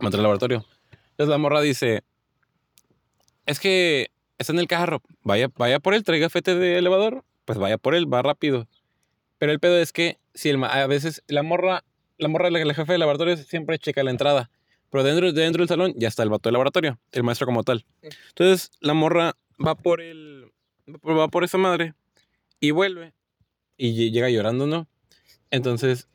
[0.00, 0.64] Entra al laboratorio.
[1.10, 2.02] Entonces la morra dice,
[3.44, 7.58] es que está en el carro, vaya, vaya por él, trae gafete de elevador, pues
[7.58, 8.66] vaya por él, va rápido.
[9.38, 11.84] Pero el pedo es que si el, a veces la morra,
[12.18, 14.50] la morra, la, la jefe de laboratorio siempre checa la entrada.
[14.90, 17.84] Pero dentro, dentro del salón ya está el vato del laboratorio, el maestro como tal.
[18.30, 20.50] Entonces la morra va por el,
[21.06, 21.94] va por- esa madre
[22.58, 23.12] y vuelve
[23.76, 24.88] y lle- llega llorando, ¿no?
[25.50, 26.08] Entonces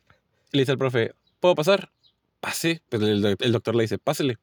[0.52, 1.92] le dice al profe, ¿puedo pasar?
[2.40, 2.82] Pase.
[2.90, 4.38] Pues el, el doctor le dice, pásele.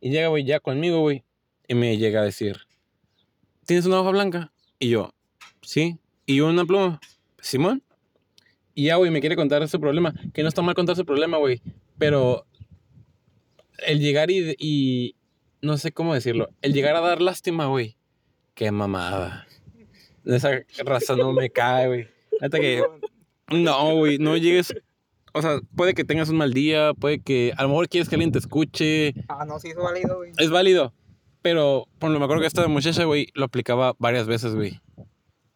[0.00, 1.24] Y llega, güey, ya conmigo, güey.
[1.66, 2.58] Y me llega a decir,
[3.64, 4.52] ¿tienes una hoja blanca?
[4.78, 5.14] Y yo,
[5.62, 5.98] sí.
[6.26, 7.00] ¿Y una pluma?
[7.40, 7.82] Simón.
[8.76, 10.14] Y ya, güey, me quiere contar su problema.
[10.34, 11.62] Que no está mal contar su problema, güey.
[11.98, 12.46] Pero
[13.86, 15.16] el llegar y, y
[15.62, 16.50] no sé cómo decirlo.
[16.62, 17.96] El llegar a dar lástima, güey.
[18.54, 19.46] Qué mamada.
[20.26, 22.08] Esa raza no me cae, güey.
[22.40, 22.82] Neta que
[23.50, 24.74] no, güey, no llegues.
[25.32, 28.16] O sea, puede que tengas un mal día, puede que a lo mejor quieres que
[28.16, 29.14] alguien te escuche.
[29.28, 30.32] Ah, no, sí, eso válido, güey.
[30.38, 30.92] Es válido.
[31.42, 34.80] Pero, por lo me acuerdo que esta muchacha, güey, lo aplicaba varias veces, güey.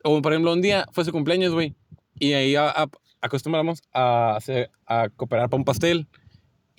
[0.04, 1.74] O, por ejemplo, un día fue su cumpleaños, güey.
[2.18, 6.08] Y ahí a- a- acostumbramos a, hacer, a cooperar para un pastel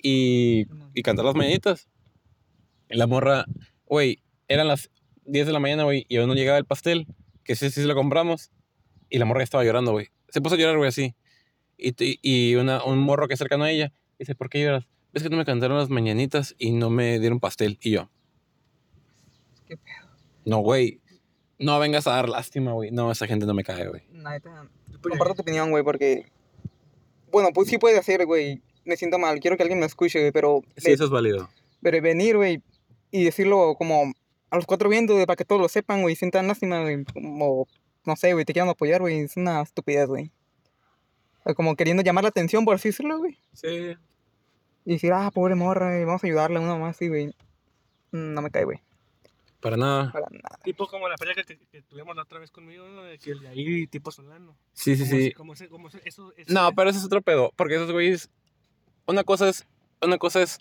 [0.02, 1.88] y, y cantar las mañanitas.
[2.90, 3.44] Y la morra,
[3.86, 4.90] güey, eran las
[5.24, 7.06] 10 de la mañana, güey, y aún no llegaba el pastel,
[7.44, 8.50] que sí, sí se lo compramos.
[9.08, 10.08] Y la morra estaba llorando, güey.
[10.28, 11.14] Se puso a llorar, güey, así.
[11.78, 14.86] Y, y- y una, un morro que es cercano a ella dice, ¿por qué lloras?
[15.14, 17.78] Es que no me cantaron las mañanitas y no me dieron pastel.
[17.82, 18.08] Y yo,
[19.66, 20.08] ¿Qué pedo?
[20.44, 21.00] no, güey.
[21.62, 22.90] No vengas a dar lástima, güey.
[22.90, 24.02] No, esa gente no me cae, güey.
[25.00, 26.26] Comparto tu opinión, güey, porque...
[27.30, 28.60] Bueno, pues sí puede hacer, güey.
[28.84, 30.62] Me siento mal, quiero que alguien me escuche, güey, pero...
[30.76, 31.48] Sí, eso es válido.
[31.80, 32.62] Pero venir, güey,
[33.12, 34.12] y decirlo como
[34.50, 37.04] a los cuatro vientos, güey, para que todos lo sepan, güey, y sientan lástima, güey,
[37.04, 37.68] como,
[38.04, 40.32] no sé, güey, te quieran apoyar, güey, es una estupidez, güey.
[41.56, 43.38] Como queriendo llamar la atención, por así decirlo, güey.
[43.52, 43.96] Sí.
[44.84, 47.34] Y decir, ah, pobre morra, güey, vamos a ayudarle a una más, sí, güey.
[48.10, 48.80] No me cae, güey,
[49.62, 50.10] Para nada.
[50.12, 50.58] para nada.
[50.64, 53.04] Tipo como la pelea que, tuvimos la otra vez conmigo, ¿no?
[53.04, 54.56] De que el de ahí, tipo Solano.
[54.74, 55.16] Sí, sí, Como sí.
[55.26, 57.52] ese- Como ese, como ese- eso, ese- No, pero ese es otro pedo.
[57.56, 58.28] Porque esos güeyes.
[59.06, 59.66] una cosa es,
[60.02, 60.58] una cosa es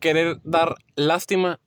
[0.00, 1.58] querer dar lástima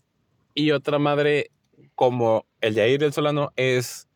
[0.54, 1.50] y otra madre
[1.96, 4.08] como el Yair del Solano es,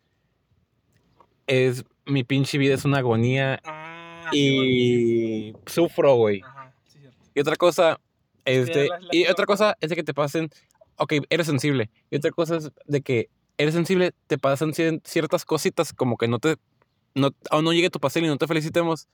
[1.47, 6.41] es mi pinche vida es una agonía Ah, sí, y sufro, güey.
[6.43, 7.17] Ajá, sí, cierto.
[7.35, 7.99] Y otra cosa
[8.45, 10.49] es Sí, de, la- la y otra cosa es de que te pasen,
[10.97, 11.89] ok, eres sensible.
[12.09, 16.27] Y otra cosa es de que eres sensible, te pasan cier- ciertas cositas como que
[16.27, 16.57] no te,
[17.15, 19.07] no, aún no llegue tu pastel y no te felicitemos.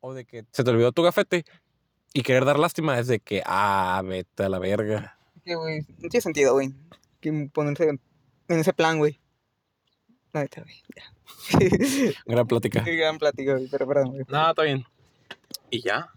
[0.00, 1.44] O de que se te olvidó tu gafete
[2.12, 5.18] y querer dar lástima es de que, ah, vete a la verga.
[5.44, 6.74] Que, güey, no tiene sentido, güey.
[7.20, 8.00] Que ponerse en
[8.58, 9.20] ese plan, güey.
[10.32, 10.82] La neta, güey.
[10.94, 12.12] Ya.
[12.26, 12.82] Gran plática.
[12.84, 13.68] Gran plática, güey.
[13.68, 14.24] Pero perdón, güey.
[14.28, 14.84] No, está bien.
[15.70, 16.10] ¿Y ya?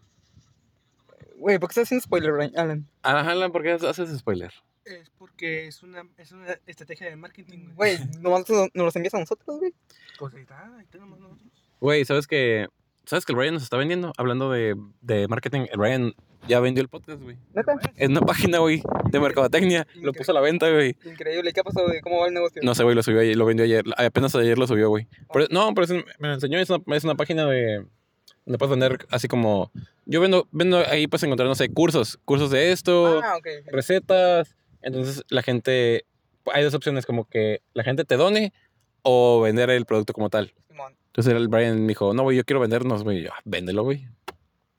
[1.38, 2.52] Güey, ¿por qué estás haciendo spoiler?
[2.56, 2.88] Alan?
[3.02, 4.52] Ajá, ¿por qué haces spoiler?
[4.86, 9.14] Es porque es una, es una estrategia de marketing, Güey, nomás nos nos los envías
[9.14, 9.74] a nosotros, güey.
[10.18, 11.48] Pues ahí está, ahí está nomás nosotros.
[11.80, 12.68] Güey, ¿sabes que
[13.06, 14.14] ¿Sabes que el Ryan nos está vendiendo?
[14.18, 16.14] Hablando de, de marketing, el Ryan
[16.48, 17.38] ya vendió el podcast, güey.
[17.56, 17.76] ¿Neta?
[17.96, 19.88] Es una página, güey, de mercadotecnia.
[19.96, 20.96] Lo puso a la venta, güey.
[21.06, 21.52] Increíble.
[21.52, 22.02] ¿Qué ha pasado, güey?
[22.02, 22.62] ¿Cómo va el negocio?
[22.64, 23.84] No sé, güey, lo subió ayer, lo vendió ayer.
[23.98, 25.08] Apenas ayer lo subió, güey.
[25.34, 27.84] Pero- No, pero es un- me lo enseñó, es una, es una página de...
[28.46, 29.72] Donde puedes vender así como...
[30.06, 32.20] Yo vendo, vendo ahí puedes encontrar, no sé, cursos.
[32.26, 33.40] Cursos de esto, Ah,
[33.72, 34.56] recetas.
[34.82, 36.06] Entonces la gente...
[36.54, 38.54] Hay dos opciones, como que la gente te done
[39.04, 40.54] o vender el producto como tal.
[40.68, 40.96] Simón.
[41.08, 43.24] Entonces el Brian me dijo, no, güey, yo quiero vendernos, güey.
[43.24, 44.08] Yo, "Ah, véndelo, güey.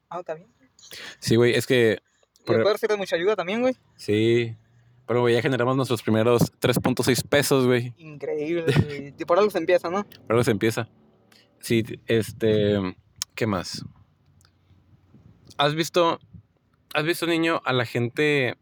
[0.08, 0.48] Ah, está bien.
[1.20, 2.00] Sí, güey, es que...
[2.44, 3.74] Por- puede ser de mucha ayuda también, güey.
[3.96, 4.56] sí.
[5.06, 7.92] Pero, güey, ya generamos nuestros primeros 3.6 pesos, güey.
[7.98, 9.14] Increíble, güey.
[9.18, 10.04] Y por algo se empieza, ¿no?
[10.04, 10.88] Por algo se empieza.
[11.58, 12.94] Sí, este...
[13.34, 13.84] ¿Qué más?
[15.58, 16.20] ¿Has visto...
[16.94, 18.56] ¿Has visto, niño, a la gente...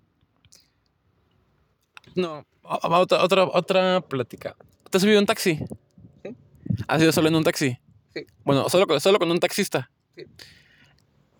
[2.14, 4.56] No, otra, otra, otra plática.
[4.90, 5.58] ¿Te has subido un taxi?
[6.22, 6.36] Sí.
[6.86, 7.78] ¿Has ido solo en un taxi?
[8.14, 8.26] Sí.
[8.44, 9.90] Bueno, solo, con- solo con un taxista.
[10.16, 10.24] Sí.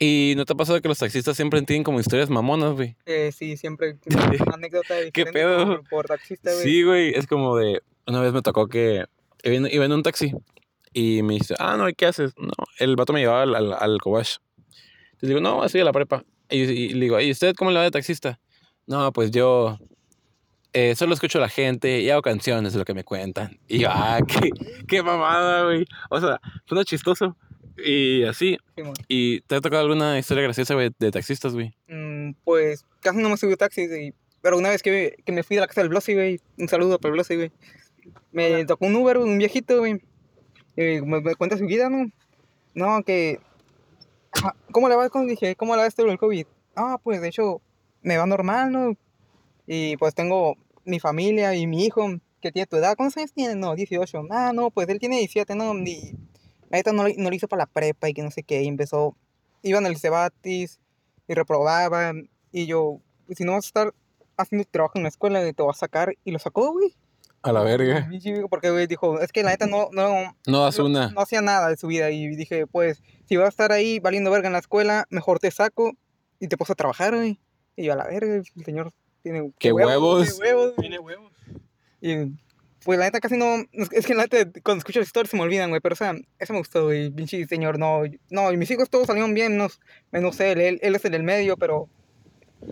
[0.01, 2.97] ¿Y no te ha pasado que los taxistas siempre tienen como historias mamonas, güey?
[3.07, 5.67] Eh, sí, siempre una anécdota diferente pedo?
[5.67, 6.63] Por, por taxista, güey.
[6.63, 7.83] Sí, güey, es como de.
[8.07, 9.05] Una vez me tocó que
[9.43, 10.33] iba en, un taxi
[10.93, 12.33] y me dice, ah, no, ¿y qué haces?
[12.39, 14.37] No, el vato me llevaba al, al, al Cobash.
[14.67, 16.25] Entonces digo, no, así a la prepa.
[16.49, 18.41] Y, y le digo, ¿y usted cómo le va de taxista?
[18.87, 19.79] No, pues yo
[20.73, 23.59] eh, solo escucho a la gente y hago canciones de lo que me cuentan.
[23.69, 24.51] Y yo, ah, qué,
[24.87, 25.85] qué mamada, güey.
[26.11, 27.37] O sea, suena chistoso.
[27.85, 28.59] Y así.
[29.07, 31.73] ¿Y te ha tocado alguna historia graciosa, güey, de taxistas, güey?
[31.89, 34.13] Mm, pues casi no me subí a taxi, güey.
[34.43, 36.41] Pero una vez que, que me fui de la casa del Blossy, güey.
[36.59, 37.53] Un saludo para el Blossy, güey.
[38.33, 40.01] Me tocó un Uber, un viejito, güey.
[40.77, 42.11] Y me, me cuenta su vida, ¿no?
[42.75, 43.41] No, que.
[44.33, 45.09] Ajá, ¿Cómo le va?
[45.09, 46.47] con- Dije, ¿cómo le va esto del COVID?
[46.77, 47.61] Ah, pues de hecho,
[48.03, 48.97] me va normal, ¿no?
[49.71, 52.09] Y pues tengo mi familia y mi hijo
[52.41, 52.97] que tiene tu edad.
[52.97, 53.55] ¿Cuántos años tiene?
[53.55, 54.23] No, 18.
[54.31, 55.75] Ah, no, pues él tiene 17, ¿no?
[55.79, 56.13] Y
[56.71, 58.63] la neta no, no lo hizo para la prepa y que no sé qué.
[58.63, 59.15] Y empezó,
[59.63, 60.81] iba en el Cebatis
[61.29, 62.13] y reprobaba.
[62.51, 63.01] Y yo,
[63.37, 63.95] si no vas a estar
[64.39, 66.15] haciendo trabajo en la escuela, te vas a sacar.
[66.25, 66.95] Y lo sacó, güey.
[67.43, 68.09] A la verga.
[68.49, 71.11] Porque, güey, dijo, es que la neta no, no, No no, una.
[71.11, 72.11] no hacía nada de su vida.
[72.11, 75.51] Y dije, pues, si vas a estar ahí valiendo verga en la escuela, mejor te
[75.51, 75.93] saco
[76.41, 77.39] y te puedo a trabajar, güey.
[77.77, 78.93] Y yo, a la verga, el señor
[79.31, 79.53] tiene...
[79.59, 80.35] ¡Qué huevos!
[80.35, 80.75] ¡Qué huevos!
[80.77, 80.89] güey".
[80.89, 81.33] Tiene huevos.
[82.01, 82.17] Y,
[82.85, 83.65] pues, la neta casi no...
[83.93, 85.81] Es que la neta, cuando escucho las historias se me olvidan, güey.
[85.81, 87.11] Pero, o sea, eso me gustó, güey.
[87.11, 88.03] Pinche señor, no...
[88.31, 90.61] No, y mis hijos todos salieron bien, menos, menos él.
[90.61, 90.79] él.
[90.83, 91.89] Él es el del medio, pero...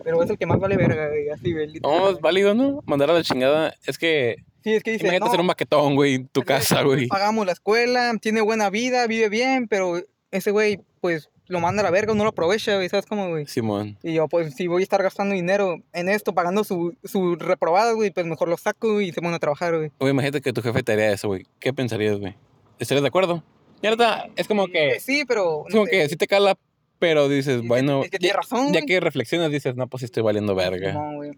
[0.02, 1.28] Pero es el que más vale verga, güey.
[1.28, 1.80] Así, güey.
[1.80, 2.82] No, es válido, ¿no?
[2.86, 3.72] Mandar a la chingada.
[3.86, 6.82] Es que Sí, es que dice, Imagínate no, hacer un maquetón, güey, en tu casa,
[6.82, 7.06] güey.
[7.06, 11.84] Pagamos la escuela, tiene buena vida, vive bien, pero ese güey, pues, lo manda a
[11.84, 13.46] la verga, no lo aprovecha, güey, ¿sabes cómo, güey?
[13.46, 13.98] Simón.
[14.02, 17.92] Y yo, pues, si voy a estar gastando dinero en esto, pagando su, su reprobada,
[17.92, 19.90] güey, pues mejor lo saco y se pone a trabajar, güey.
[19.98, 21.46] Güey, imagínate que tu jefe te haría eso, güey.
[21.58, 22.34] ¿Qué pensarías, güey?
[22.78, 23.42] ¿Estarías de acuerdo?
[23.82, 24.98] Y ahorita es como que.
[25.00, 25.64] Sí, pero...
[25.66, 26.58] Es como no que sí te cala,
[26.98, 28.02] pero dices, bueno.
[28.02, 30.92] es que tiene ya, razón, ya que reflexionas, dices, no, pues sí estoy valiendo verga.
[30.92, 31.32] No, güey.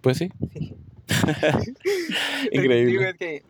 [0.00, 0.30] Pues sí.
[0.52, 0.74] Sí.
[2.52, 2.86] Increíble.
[2.86, 3.42] Digo, es que,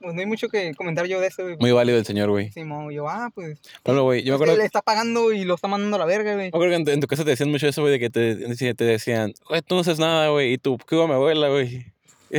[0.00, 1.56] pues, no hay mucho que comentar yo de eso, güey.
[1.58, 2.50] Muy válido el señor, güey.
[2.52, 3.58] Simón, yo, ah, pues...
[3.82, 4.56] Pablo, güey, yo me es que acuerdo.
[4.58, 6.44] le está pagando y lo está mandando a la verga, güey.
[6.46, 8.10] Me acuerdo que en tu, en tu casa te decían mucho eso, güey, de que
[8.10, 11.48] te, te decían, güey, tú no haces nada, güey, y tú, ¿qué va mi abuela,
[11.48, 11.86] güey?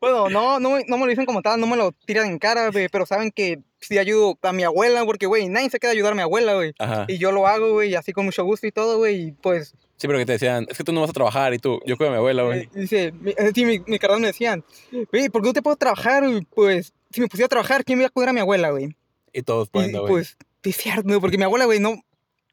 [0.00, 2.38] Bueno, no, no, me- no me lo dicen como tal, no me lo tiran en
[2.38, 5.90] cara, güey, pero saben que sí ayudo a mi abuela, porque, güey, nadie se queda
[5.90, 6.72] a ayudar a mi abuela, güey.
[7.08, 10.06] Y yo lo hago, güey, así con mucho gusto y todo, güey, y pues, Sí,
[10.08, 12.10] pero que te decían, es que tú no vas a trabajar y tú, yo cuido
[12.10, 12.60] a mi abuela, güey.
[12.64, 14.62] eh, dice, mi, eh, sí, mi, mi carnal me decían,
[15.10, 16.24] güey, ¿por qué no te puedo trabajar?
[16.54, 18.94] Pues, si me pusiera a trabajar, ¿quién me iba a cuidar a mi abuela, güey?
[19.32, 20.12] Y todos poniendo, güey.
[20.12, 21.94] pues, es cierto, porque mi abuela, güey, no...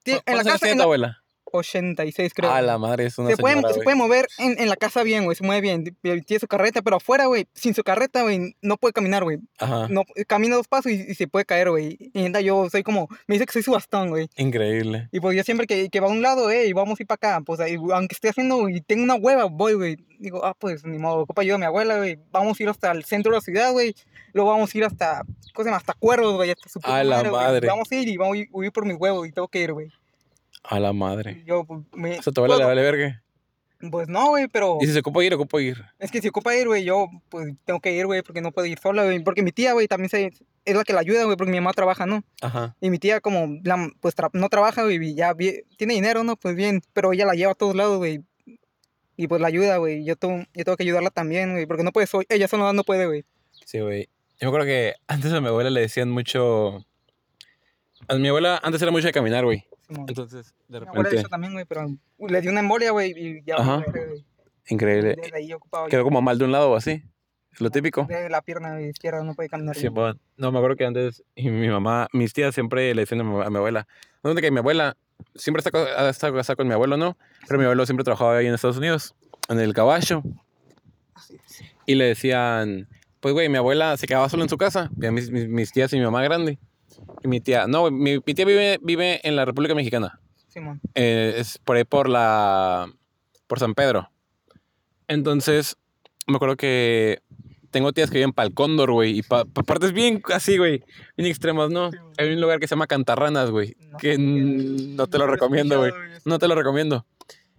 [0.03, 1.20] tiene- ¿Cu- en la ¿Cuántos años casa, en tu la- abuela?
[1.59, 2.51] 86, creo.
[2.51, 3.83] Ah, la madre es una se, puede, señora, se güey.
[3.83, 5.83] puede mover en, en la casa bien, güey, se mueve bien.
[6.01, 9.39] Tiene su carreta, pero afuera, güey, sin su carreta, güey, no puede caminar, güey.
[9.59, 9.87] Ajá.
[9.89, 11.97] No, camina dos pasos y, y se puede caer, güey.
[12.13, 14.29] Y neta, yo soy como, me dice que soy su bastón, güey.
[14.37, 15.09] Increíble.
[15.11, 17.15] Y pues yo siempre que, que va a un lado, eh, vamos a ir para
[17.15, 17.41] acá.
[17.45, 19.97] Pues ahí, aunque esté haciendo y tengo una hueva, voy, güey.
[20.19, 22.19] Digo, ah, pues ni modo, ocupa ayuda a mi abuela, güey.
[22.31, 23.95] Vamos a ir hasta el centro de la ciudad, güey.
[24.33, 25.77] Luego vamos a ir hasta, ¿cómo se llama?
[25.77, 26.51] Hasta Cuervos, güey.
[26.51, 27.67] Hasta su A la madre.
[27.67, 29.47] Vamos a ir y vamos a ir, voy a ir por mis huevos y tengo
[29.47, 29.89] que ir, güey.
[30.63, 31.43] A la madre.
[31.45, 32.15] Yo, pues, me...
[32.17, 33.24] Eso te vale, le puedo- vale verga.
[33.89, 34.78] Pues no, güey, pero...
[34.80, 35.84] Y si se ocupa ir, ocupa ir.
[35.97, 38.67] Es que si ocupa ir, güey, yo pues tengo que ir, güey, porque no puedo
[38.67, 39.24] ir sola, güey.
[39.24, 40.32] Porque mi tía, güey, también se,
[40.65, 42.24] es la que la ayuda, güey, porque mi mamá trabaja, ¿no?
[42.43, 42.76] Ajá.
[42.80, 45.36] Y mi tía como, la- pues tra- no trabaja, güey, y ya
[45.78, 46.36] tiene dinero, ¿no?
[46.36, 48.21] Pues bien, pero ella la lleva a todos lados, güey.
[49.17, 50.06] Y pues la ayuda, güey.
[50.06, 52.84] Yo, tengo- yo tengo que ayudarla también, güey, porque no puede, so- ella sola no
[52.84, 53.26] puede, güey.
[53.65, 54.10] Sí, güey.
[54.39, 56.86] Yo me acuerdo que antes a mi abuela le decían mucho.
[58.08, 59.65] A mi abuela antes era mucho de caminar, güey.
[60.08, 61.15] Entonces, de repente.
[61.15, 63.84] hizo también, güey, pero uy, le dio una embolia, güey, y ya, Ajá.
[63.86, 64.25] güey.
[64.67, 65.15] Increíble.
[65.21, 67.04] Desde ahí ocupaba Quedó como mal de un lado o así.
[67.51, 68.06] Es lo típico.
[68.06, 69.75] De la pierna izquierda no puede caminar.
[69.75, 70.17] Sí, bueno.
[70.38, 73.41] No, me acuerdo que antes y mi mamá, mis tías siempre le decían a mi,
[73.43, 73.88] a mi abuela.
[74.23, 74.95] No, de que mi abuela
[75.36, 77.17] siempre está, estado casada con mi abuelo, ¿no?
[77.47, 79.15] Pero mi abuelo siempre trabajaba ahí en Estados Unidos,
[79.49, 80.23] en el caballo.
[81.13, 81.62] Así es.
[81.86, 82.88] Y le decían,
[83.19, 84.89] pues, güey, mi abuela se quedaba sola en su casa.
[84.93, 86.58] Veía mis, mis, mis tías y mi mamá grande.
[87.23, 90.19] Y mi tía, no, mi, mi tía vive, vive en la República Mexicana.
[90.47, 90.82] Simón.
[90.95, 92.91] Eh, es por ahí por la.
[93.47, 94.10] por San Pedro.
[95.08, 95.77] Entonces,
[96.27, 97.21] me acuerdo que
[97.71, 99.19] tengo tías que viven para el Cóndor, güey.
[99.19, 100.84] Y para partes bien así, güey.
[101.17, 101.91] Bien extremas, ¿no?
[101.91, 101.97] Sí.
[102.17, 103.75] Hay un lugar que se llama Cantarranas, güey.
[103.80, 105.91] No Que no te lo recomiendo, güey.
[106.25, 107.06] No te lo recomiendo.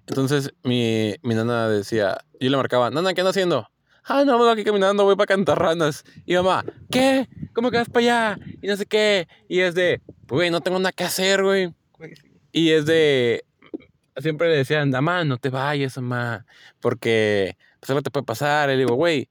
[0.06, 3.68] Entonces, mi, mi nana decía, yo le marcaba, nana, ¿qué anda haciendo?
[4.04, 6.04] Ah, no, voy aquí caminando, voy para Cantarranas.
[6.26, 7.28] Y mamá, ¿qué?
[7.54, 8.44] ¿Cómo que vas para allá?
[8.60, 9.28] Y no sé qué.
[9.48, 11.72] Y es de, pues, güey, no tengo nada que hacer, güey.
[12.50, 13.44] Y es de.
[14.16, 16.44] Siempre le decían, mamá, no te vayas, mamá.
[16.80, 18.68] Porque pues algo te puede pasar.
[18.70, 19.28] Y le digo, güey.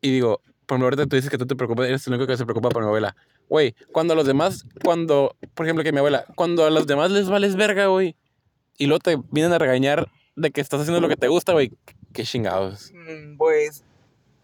[0.00, 2.36] Y digo, por ejemplo, ahorita tú dices que tú te preocupas, eres el único que
[2.36, 3.16] se preocupa por mi abuela.
[3.48, 7.10] Güey, cuando a los demás, cuando, por ejemplo, que mi abuela, cuando a los demás
[7.10, 8.16] les vales verga, güey.
[8.78, 11.72] Y luego te vienen a regañar de que estás haciendo lo que te gusta, güey.
[12.12, 12.90] Qué chingados.
[12.92, 13.84] Mm, Pues,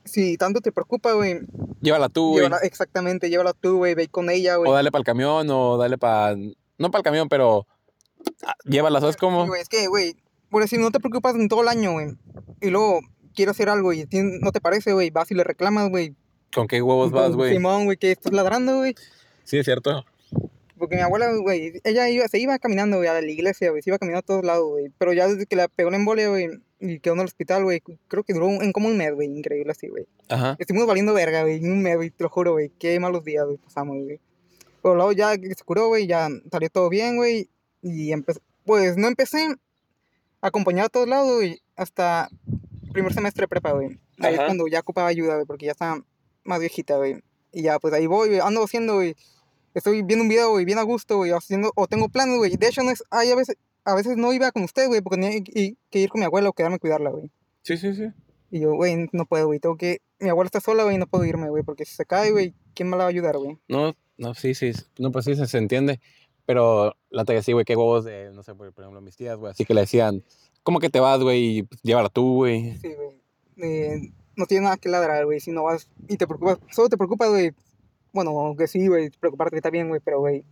[0.08, 1.40] si tanto te preocupa, güey,
[1.80, 2.48] Llévala tú, güey.
[2.62, 4.70] exactamente, llévala tú, güey, ve con ella, güey.
[4.70, 6.36] O dale para el camión, o dale para.
[6.78, 7.66] No para el camión, pero.
[8.44, 9.46] ah, Llévala, ¿sabes cómo?
[9.46, 10.16] Sí, es que, güey,
[10.50, 12.16] por decir, no te preocupas en todo el año, güey,
[12.60, 13.00] y luego
[13.34, 16.16] quiero hacer algo y no te parece, güey, vas y le reclamas, güey.
[16.52, 17.52] ¿Con qué huevos vas, güey?
[17.52, 18.94] Simón, güey, que estás ladrando, güey.
[19.44, 20.04] Sí, es cierto.
[20.78, 23.90] Porque mi abuela, güey, ella iba, se iba caminando, güey, a la iglesia, güey, se
[23.90, 24.92] iba caminando a todos lados, güey.
[24.98, 26.48] Pero ya desde que la pegó la embolia, güey,
[26.80, 29.28] y quedó en el hospital, güey, creo que duró un- en como un mes, güey,
[29.28, 30.06] increíble así, güey.
[30.28, 30.56] Ajá.
[30.58, 33.56] Estuvimos valiendo verga, güey, un mes, güey, te lo juro, güey, qué malos días, güey,
[33.58, 34.20] pasamos, güey.
[34.82, 37.50] Pero luego ya se curó, güey, ya salió todo bien, güey,
[37.82, 39.48] y empecé, pues no empecé
[40.40, 42.28] a acompañar a todos lados, güey, hasta
[42.92, 43.98] primer semestre de prepa, güey.
[44.20, 46.00] Ahí es cuando ya ocupaba ayuda, güey, porque ya estaba
[46.44, 47.20] más viejita, güey.
[47.52, 49.16] Y ya, pues ahí voy, güey, ando haciendo, güey,
[49.74, 52.56] estoy viendo un video, güey, bien a gusto, güey, haciendo, o tengo planes, güey.
[52.56, 55.20] De hecho, no es, hay a veces, a veces no iba con usted, güey, porque
[55.20, 57.30] tenía que ir con mi abuela o quedarme a cuidarla, güey.
[57.62, 58.08] Sí, sí, sí.
[58.50, 59.60] Y yo, güey, no puedo, güey.
[59.60, 60.00] Tengo que.
[60.20, 61.62] Mi abuela está sola, güey, no puedo irme, güey.
[61.62, 63.58] Porque si se cae, güey, ¿quién me la va a ayudar, güey?
[63.68, 64.72] No, no, sí, sí.
[64.98, 66.00] No, pues sí, se, se entiende.
[66.46, 69.36] Pero la que sí, güey, qué huevos de, no sé, por por ejemplo, mis tías,
[69.36, 69.50] güey.
[69.50, 70.24] Así que le decían,
[70.62, 71.58] ¿cómo que te vas, güey?
[71.58, 72.78] Y, Llévala tú, güey.
[72.78, 73.20] Sí, güey.
[73.58, 75.40] Eh, no tiene nada que ladrar, güey.
[75.40, 77.52] Si no vas y te preocupas, solo te preocupas, güey.
[78.12, 80.44] Bueno, aunque sí, güey, preocuparte está bien, güey, pero, güey.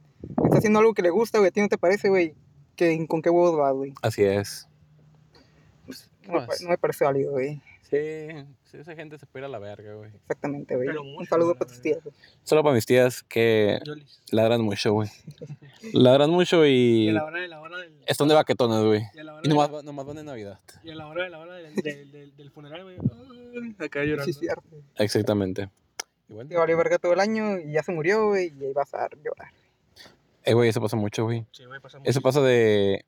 [0.44, 1.48] Está haciendo algo que le gusta, güey.
[1.48, 2.34] ¿A ti no te parece, güey?
[2.76, 3.92] Que, ¿Con qué huevos vas, güey?
[4.02, 4.68] Así es.
[6.26, 6.62] No, me pa- Pues.
[6.62, 7.60] no me parece válido, güey.
[7.88, 7.98] Sí,
[8.64, 10.10] sí, esa gente se pira a la verga, güey.
[10.12, 10.88] Exactamente, güey.
[10.88, 12.12] Un saludo para tus tías, güey.
[12.42, 14.20] Solo para mis tías que Yolis.
[14.32, 15.08] ladran mucho, güey.
[15.92, 17.92] Ladran mucho Y y a la hora de la hora del.
[18.06, 19.02] están de baquetones, güey.
[19.14, 20.58] Y a la hora, Y de nomás, la- va- nomás van en Navidad.
[20.82, 22.96] y a la hora de la hora del, del, del, del funeral, güey.
[23.78, 24.24] Acá llorando.
[24.24, 24.62] Sí, cierto.
[24.96, 25.70] Exactamente.
[26.28, 26.48] Igual.
[26.48, 28.52] Te valió verga todo el año y ya se murió, güey.
[28.58, 29.52] Y ahí vas a llorar.
[30.44, 31.44] Eh, güey, eso pasa mucho, güey.
[31.52, 32.22] Sí, güey, pasa Eso mucho.
[32.22, 33.04] pasa de.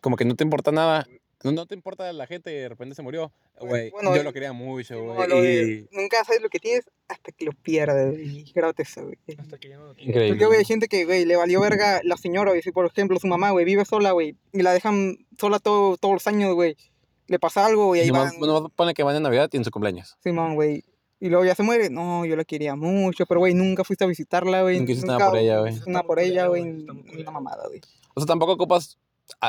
[0.00, 1.06] Como que no te importa nada.
[1.42, 3.30] No, no te importa la gente y de repente se murió.
[3.58, 5.18] Güey, Güey, bueno, yo eh, lo quería mucho, Sí, güey.
[5.18, 8.38] no, lo y- Nunca sabes lo que tienes hasta que lo pierdes, güey.
[8.48, 9.18] Y Grábate eso, güey.
[9.38, 10.10] Hasta que ya no lo tiene.
[10.10, 10.34] Increíble.
[10.34, 12.62] Porque, güey, hay gente que, güey, le valió verga la señora, güey.
[12.62, 16.14] Si, por ejemplo, su mamá, güey, vive sola, güey, y la dejan sola todo, todos
[16.14, 16.76] los años, güey.
[17.26, 18.32] Le pasa algo, y ahí Y van,
[18.74, 20.16] pone que van en Navidad y en su cumpleaños.
[20.22, 20.82] Simón, güey.
[21.24, 21.88] Y luego ya se muere.
[21.88, 24.78] No, yo la quería mucho, pero, güey, nunca fuiste a visitarla, güey.
[24.78, 25.80] Nunca hiciste nada por ella, güey.
[25.86, 26.62] Nada por ella, güey.
[27.18, 27.80] Una mamada, güey.
[28.12, 28.98] O sea, tampoco ocupas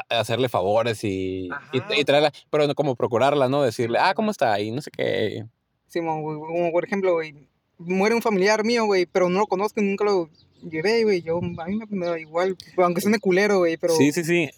[0.07, 3.61] hacerle favores y, y, y traerla, pero como procurarla, ¿no?
[3.61, 4.57] Decirle, ah, ¿cómo está?
[4.61, 5.47] Y no sé qué.
[5.89, 6.37] Simón, güey.
[6.37, 10.05] Como, por ejemplo, güey, muere un familiar mío, güey, pero no lo conozco y nunca
[10.05, 10.29] lo
[10.63, 11.23] llevé, güey.
[11.23, 13.93] Yo, a mí me, me da igual, aunque suene culero, güey, pero...
[13.97, 14.49] Sí, sí, sí.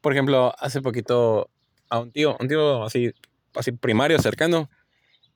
[0.00, 1.48] por ejemplo, hace poquito
[1.88, 3.12] a un tío, un tío así,
[3.54, 4.68] así primario, cercano,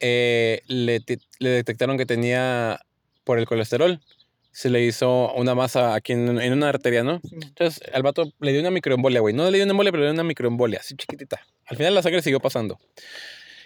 [0.00, 1.02] eh, le,
[1.38, 2.80] le detectaron que tenía
[3.24, 4.00] por el colesterol.
[4.52, 7.20] Se le hizo una masa aquí en, en una arteria, ¿no?
[7.20, 7.44] Simón.
[7.48, 9.34] Entonces, al vato le dio una microembolia, güey.
[9.34, 11.40] No le dio una embolia, pero le dio una microembolia, así chiquitita.
[11.66, 12.78] Al final la sangre siguió pasando.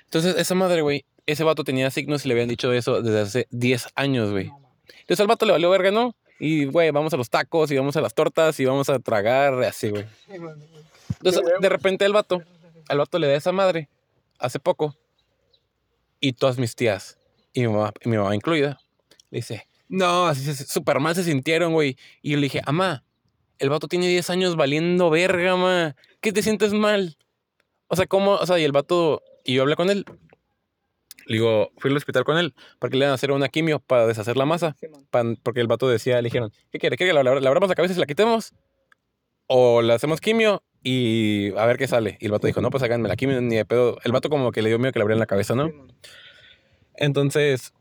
[0.05, 3.47] Entonces, esa madre, güey, ese vato tenía signos y le habían dicho eso desde hace
[3.51, 4.51] 10 años, güey.
[5.01, 6.15] Entonces al vato le valió verga, ¿no?
[6.41, 9.63] Y, güey, vamos a los tacos y vamos a las tortas y vamos a tragar,
[9.65, 10.07] así, güey.
[10.29, 12.43] Entonces, de repente el vato,
[12.89, 13.89] al vato le da esa madre,
[14.39, 14.97] hace poco,
[16.21, 17.19] y todas mis tías,
[17.53, 18.79] y mi mamá, y mi mamá incluida,
[19.31, 21.97] le dice, no, así se, súper mal se sintieron, güey.
[22.23, 23.05] Y yo le dije, amá,
[23.59, 25.97] el vato tiene 10 años valiendo verga, ma.
[26.21, 27.17] ¿Qué te sientes mal?
[27.89, 28.33] O sea, ¿cómo?
[28.35, 30.05] O sea, y el vato, y yo hablé con él.
[31.27, 34.07] Le digo, fui al hospital con él, porque le iban a hacer una quimio para
[34.07, 34.77] deshacer la masa.
[35.11, 36.97] Pan- porque el vato decía, le dijeron, ¿qué quiere?
[36.97, 38.55] ¿Quiere que la, la la cabeza y se la quitemos?
[39.47, 42.17] ¿O le hacemos quimio y a ver qué sale?
[42.19, 43.99] Y el vato dijo, no, pues háganme la quimio, ni de pedo.
[44.05, 45.71] El vato como que le dio miedo que le abrieran la cabeza, ¿no?
[46.95, 47.75] Entonces,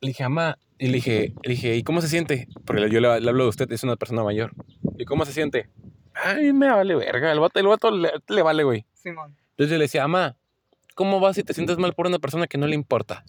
[0.00, 2.46] le dije, mamá, y le dije, le dije, ¿y cómo se siente?
[2.64, 4.52] Porque yo le, le hablo de usted, es una persona mayor.
[4.96, 5.68] ¿Y cómo se siente?
[6.14, 8.86] Ay, me vale verga, el vato, el vato le, le vale, güey.
[8.94, 9.36] Simón.
[9.50, 10.36] Entonces yo le decía, mamá,
[10.94, 13.24] ¿cómo vas si te sientes mal por una persona que no le importa?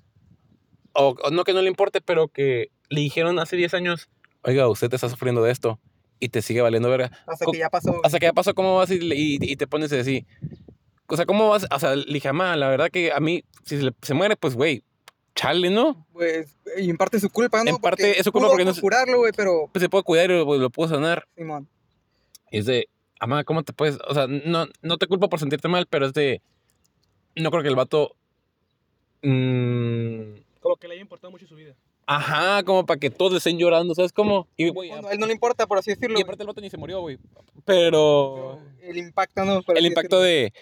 [0.93, 4.10] O, o no que no le importe, pero que le dijeron hace 10 años,
[4.43, 5.80] oiga, usted está sufriendo de esto
[6.19, 7.12] y te sigue valiendo verga.
[7.27, 7.99] Hasta Co- que ya pasó.
[8.03, 10.25] Hasta que ya pasó, ¿cómo vas y, y, y te pones así?
[11.08, 11.65] O sea, ¿cómo vas?
[11.71, 14.56] O sea, le dije, mamá, la verdad que a mí, si se, se muere, pues,
[14.56, 14.84] güey,
[15.36, 16.06] chale, ¿no?
[16.12, 17.69] Pues, y en parte es su culpa, ¿no?
[17.69, 19.69] En parte Porque es su culpa porque no se- curarlo, güey, pero...
[19.71, 21.27] Pues se puede cuidar y lo, lo puedo sanar.
[21.36, 21.67] Simón.
[22.51, 22.89] Y es de,
[23.21, 23.99] mamá, ¿cómo te puedes?
[24.08, 26.41] O sea, no, no te culpo por sentirte mal, pero es de,
[27.36, 28.15] no creo que el vato...
[29.21, 31.75] mm, Como que le haya importado mucho su vida.
[32.09, 34.47] Ajá, como para que todos estén llorando, ¿sabes cómo?
[34.55, 36.17] Y, güey, Cuando a él no le importa, por así decirlo.
[36.17, 37.19] y aparte el vato ni se murió, güey.
[37.65, 39.61] Pero el impacto, ¿no?
[39.61, 40.53] Por el impacto decirlo.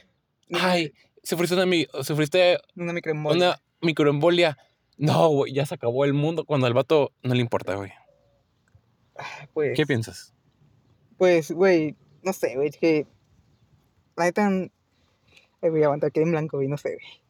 [0.50, 3.38] de, ay, sufriste una, sufriste Una microembolia.
[3.38, 4.58] una microembolia.
[4.98, 7.92] No, güey, ya se acabó el mundo cuando al vato no le importa, güey.
[9.54, 10.34] Pues, ¿Qué piensas?
[11.18, 13.06] pues, güey, no sé, güey, es que...
[14.18, 14.50] La neta...
[15.62, 17.25] Ay, voy a aguantar, quedé en blanco, güey, no sé, güey.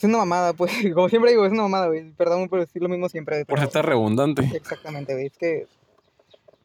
[0.00, 2.10] Es una mamada, pues, como siempre digo, es una mamada, güey.
[2.12, 3.44] Perdón por decir lo mismo siempre.
[3.44, 4.42] Por pero- estar redundante.
[4.54, 5.26] Exactamente, güey.
[5.26, 5.66] Es que.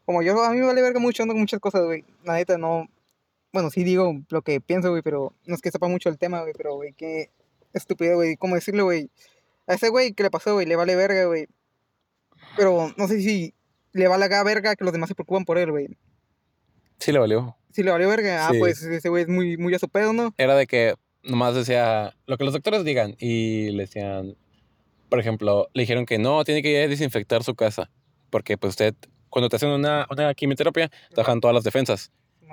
[0.05, 2.05] Como yo, a mí me vale verga mucho, no muchas cosas, güey.
[2.23, 2.87] La neta, no.
[3.51, 6.41] Bueno, sí digo lo que pienso, güey, pero no es que sepa mucho el tema,
[6.41, 7.29] güey, pero, güey, qué
[7.73, 8.37] estúpido, güey.
[8.37, 9.09] ¿Cómo decirle, güey?
[9.67, 10.65] A ese güey, ¿qué le pasó, güey?
[10.65, 11.47] Le vale verga, güey.
[12.57, 13.53] Pero no sé si
[13.93, 15.87] le vale acá verga que los demás se preocupan por él, güey.
[16.99, 17.55] Sí le valió.
[17.71, 18.59] Si le valió verga, ah, Sí.
[18.59, 20.33] pues ese güey es muy, muy a su pedo, ¿no?
[20.37, 24.35] Era de que nomás decía lo que los doctores digan y le decían,
[25.09, 27.89] por ejemplo, le dijeron que no, tiene que desinfectar su casa
[28.29, 28.95] porque pues usted,
[29.29, 32.11] cuando te hacen una, una quimioterapia, te bajan todas las defensas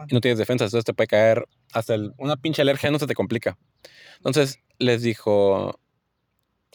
[0.08, 3.06] y no tienes defensas, entonces te puede caer hasta el- una pinche alergia, no se
[3.06, 3.58] te complica.
[4.16, 5.78] Entonces les dijo,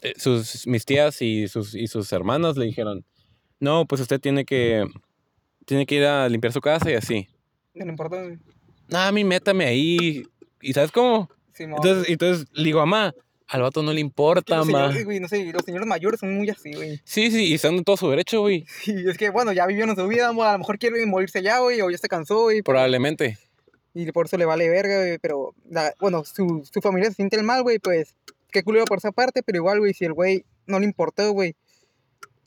[0.02, 3.04] eh, sus, mis tías y sus, y sus hermanas le dijeron,
[3.60, 4.84] no, pues usted tiene que,
[5.66, 7.28] tiene que ir a limpiar su casa y así.
[7.74, 8.22] No importa.
[8.88, 10.22] No, a mí métame ahí.
[10.60, 11.28] ¿Y sabes cómo?
[11.58, 11.80] Simón.
[11.82, 13.14] Entonces, entonces le digo, mamá,
[13.48, 14.64] al vato no le importa, ma.
[14.64, 17.00] señores, güey, no sé, los señores mayores son muy así, güey.
[17.04, 18.64] Sí, sí, y están en todo su derecho, güey.
[18.82, 21.80] Sí, es que, bueno, ya vivieron su vida, a lo mejor quiere morirse ya, güey,
[21.80, 22.62] o ya se cansó, güey.
[22.62, 23.38] Probablemente.
[23.94, 27.36] Y por eso le vale verga, güey, pero, la- bueno, su, su familia se siente
[27.36, 28.14] el mal, güey, pues,
[28.50, 31.54] qué culero por esa parte, pero igual, güey, si el güey no le importó, güey,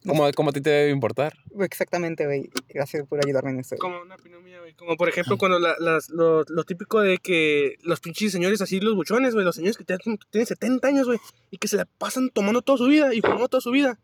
[0.04, 1.34] No ¿Cómo, cómo a ti te debe importar?
[1.60, 3.76] exactamente, güey, gracias por ayudarme en eso.
[3.78, 4.74] Como una opinión mía, güey.
[4.74, 8.80] Como por ejemplo, cuando la, las, lo, lo típico de que los pinches señores así,
[8.80, 11.20] los buchones, güey, los señores que tienen, tienen 70 años, güey,
[11.52, 14.00] y que se la pasan tomando toda su vida y fumando toda su vida.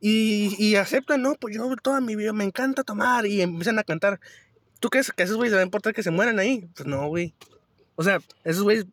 [0.00, 3.84] Y, y aceptan, no, pues yo toda mi vida me encanta tomar y empiezan a
[3.84, 4.20] cantar.
[4.80, 6.68] ¿Tú crees que a esos güeyes les va a importar que se mueran ahí?
[6.76, 7.34] Pues no, güey.
[7.96, 8.86] O sea, esos güeyes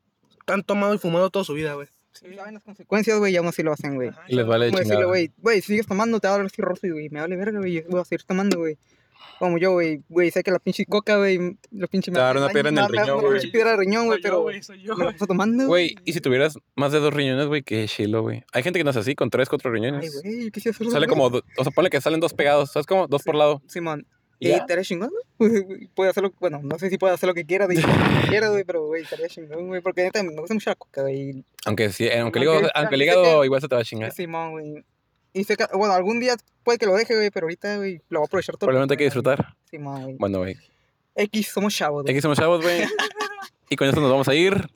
[0.48, 1.88] han tomado y fumado toda su vida, güey.
[2.20, 4.12] Sí, saben las consecuencias, güey, y aún así lo hacen, güey.
[4.28, 5.06] Y les vale Como decirle, chingada.
[5.08, 7.74] güey, güey, si sigues tomando, te va a dar cirrosis, güey, me vale verga, güey,
[7.74, 8.78] yo voy a seguir tomando, güey.
[9.40, 12.10] Como yo, güey, güey, sé que la pinche coca, güey, la pinche...
[12.10, 13.34] Te va a dar una piedra en el riñón, Una güey.
[13.34, 15.14] pinche piedra de riñón, güey, pero güey, soy yo, me la güey.
[15.16, 18.44] paso tomando, Güey, y si tuvieras más de dos riñones, güey, qué chilo, güey.
[18.54, 20.22] Hay gente que no es así, con tres, cuatro Ay, riñones.
[20.22, 21.18] güey, yo quisiera hacerlo, Sale güey.
[21.20, 23.08] como, o sea, ponle que salen dos pegados, ¿sabes cómo?
[23.08, 23.62] Dos por lado.
[23.68, 24.08] Simón.
[24.40, 24.58] ¿Y Y ya?
[24.58, 25.88] estaría chingón, güey.
[25.96, 28.50] Puede hacerlo, bueno, no sé si puede hacer lo que quiera, de lo que quiera,
[28.50, 31.44] güey, pero, güey, estaría chingón, güey, porque neta me gusta mucho la coca, güey.
[31.66, 33.82] Aunque sí, eh, aunque el Aunque- hígado, aunque el hígado que- igual se te va
[33.82, 34.12] a chingar.
[34.12, 34.84] Simón, güey.
[35.34, 38.20] Y sé que, bueno, algún día puede que lo deje, güey, pero ahorita, güey, lo
[38.20, 38.68] voy a aprovechar todo.
[38.68, 39.56] Probablemente hay que disfrutar.
[39.70, 40.16] Simón, güey.
[40.18, 40.56] Bueno, güey.
[41.16, 42.14] X, somos chavos, güey.
[42.14, 42.82] Aquí somos chavos, güey.
[43.70, 44.68] Y con esto nos vamos a ir.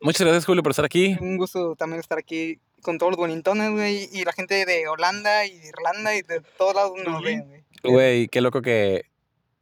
[0.00, 1.16] Muchas gracias, Julio, por estar aquí.
[1.20, 5.44] Un gusto también estar aquí con todos los bonintones, güey, y la gente de Holanda
[5.46, 7.64] y de Irlanda y de todos lados nos ven, güey.
[7.82, 9.04] Güey, qué loco que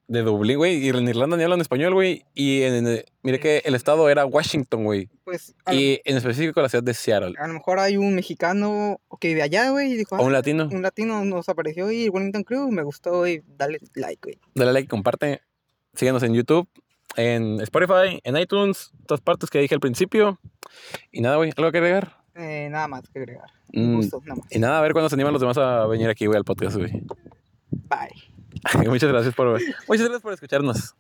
[0.09, 0.77] de Dublín, güey.
[0.85, 2.25] Y en Irlanda ni hablan español, güey.
[2.35, 5.09] Y en, en- mire que el estado era Washington, güey.
[5.25, 7.35] Pues Y en específico la ciudad de Seattle.
[7.39, 10.35] a lo mejor hay un mexicano que vive allá, güey, y dijo, O un "Ah,
[10.35, 10.69] latino.
[10.71, 14.39] un latino nos apareció y Wellington Crew me gustó y dale like, güey.
[14.55, 15.41] Dale like, comparte.
[15.95, 16.69] Síganos en YouTube,
[17.17, 20.39] en Spotify, en iTunes, todas partes que dije al principio.
[21.11, 22.17] Y nada, güey, ¿algo que agregar?
[22.37, 23.49] Eh, nada más que agregar.
[23.73, 24.47] Mm, Gusto, nada más.
[24.55, 26.77] y nada, a ver cuándo se animan los demás a venir aquí, güey, al podcast,
[26.77, 27.03] güey.
[27.89, 28.89] Bye.
[28.89, 29.53] muchas gracias por,
[29.89, 30.95] muchas gracias por escucharnos.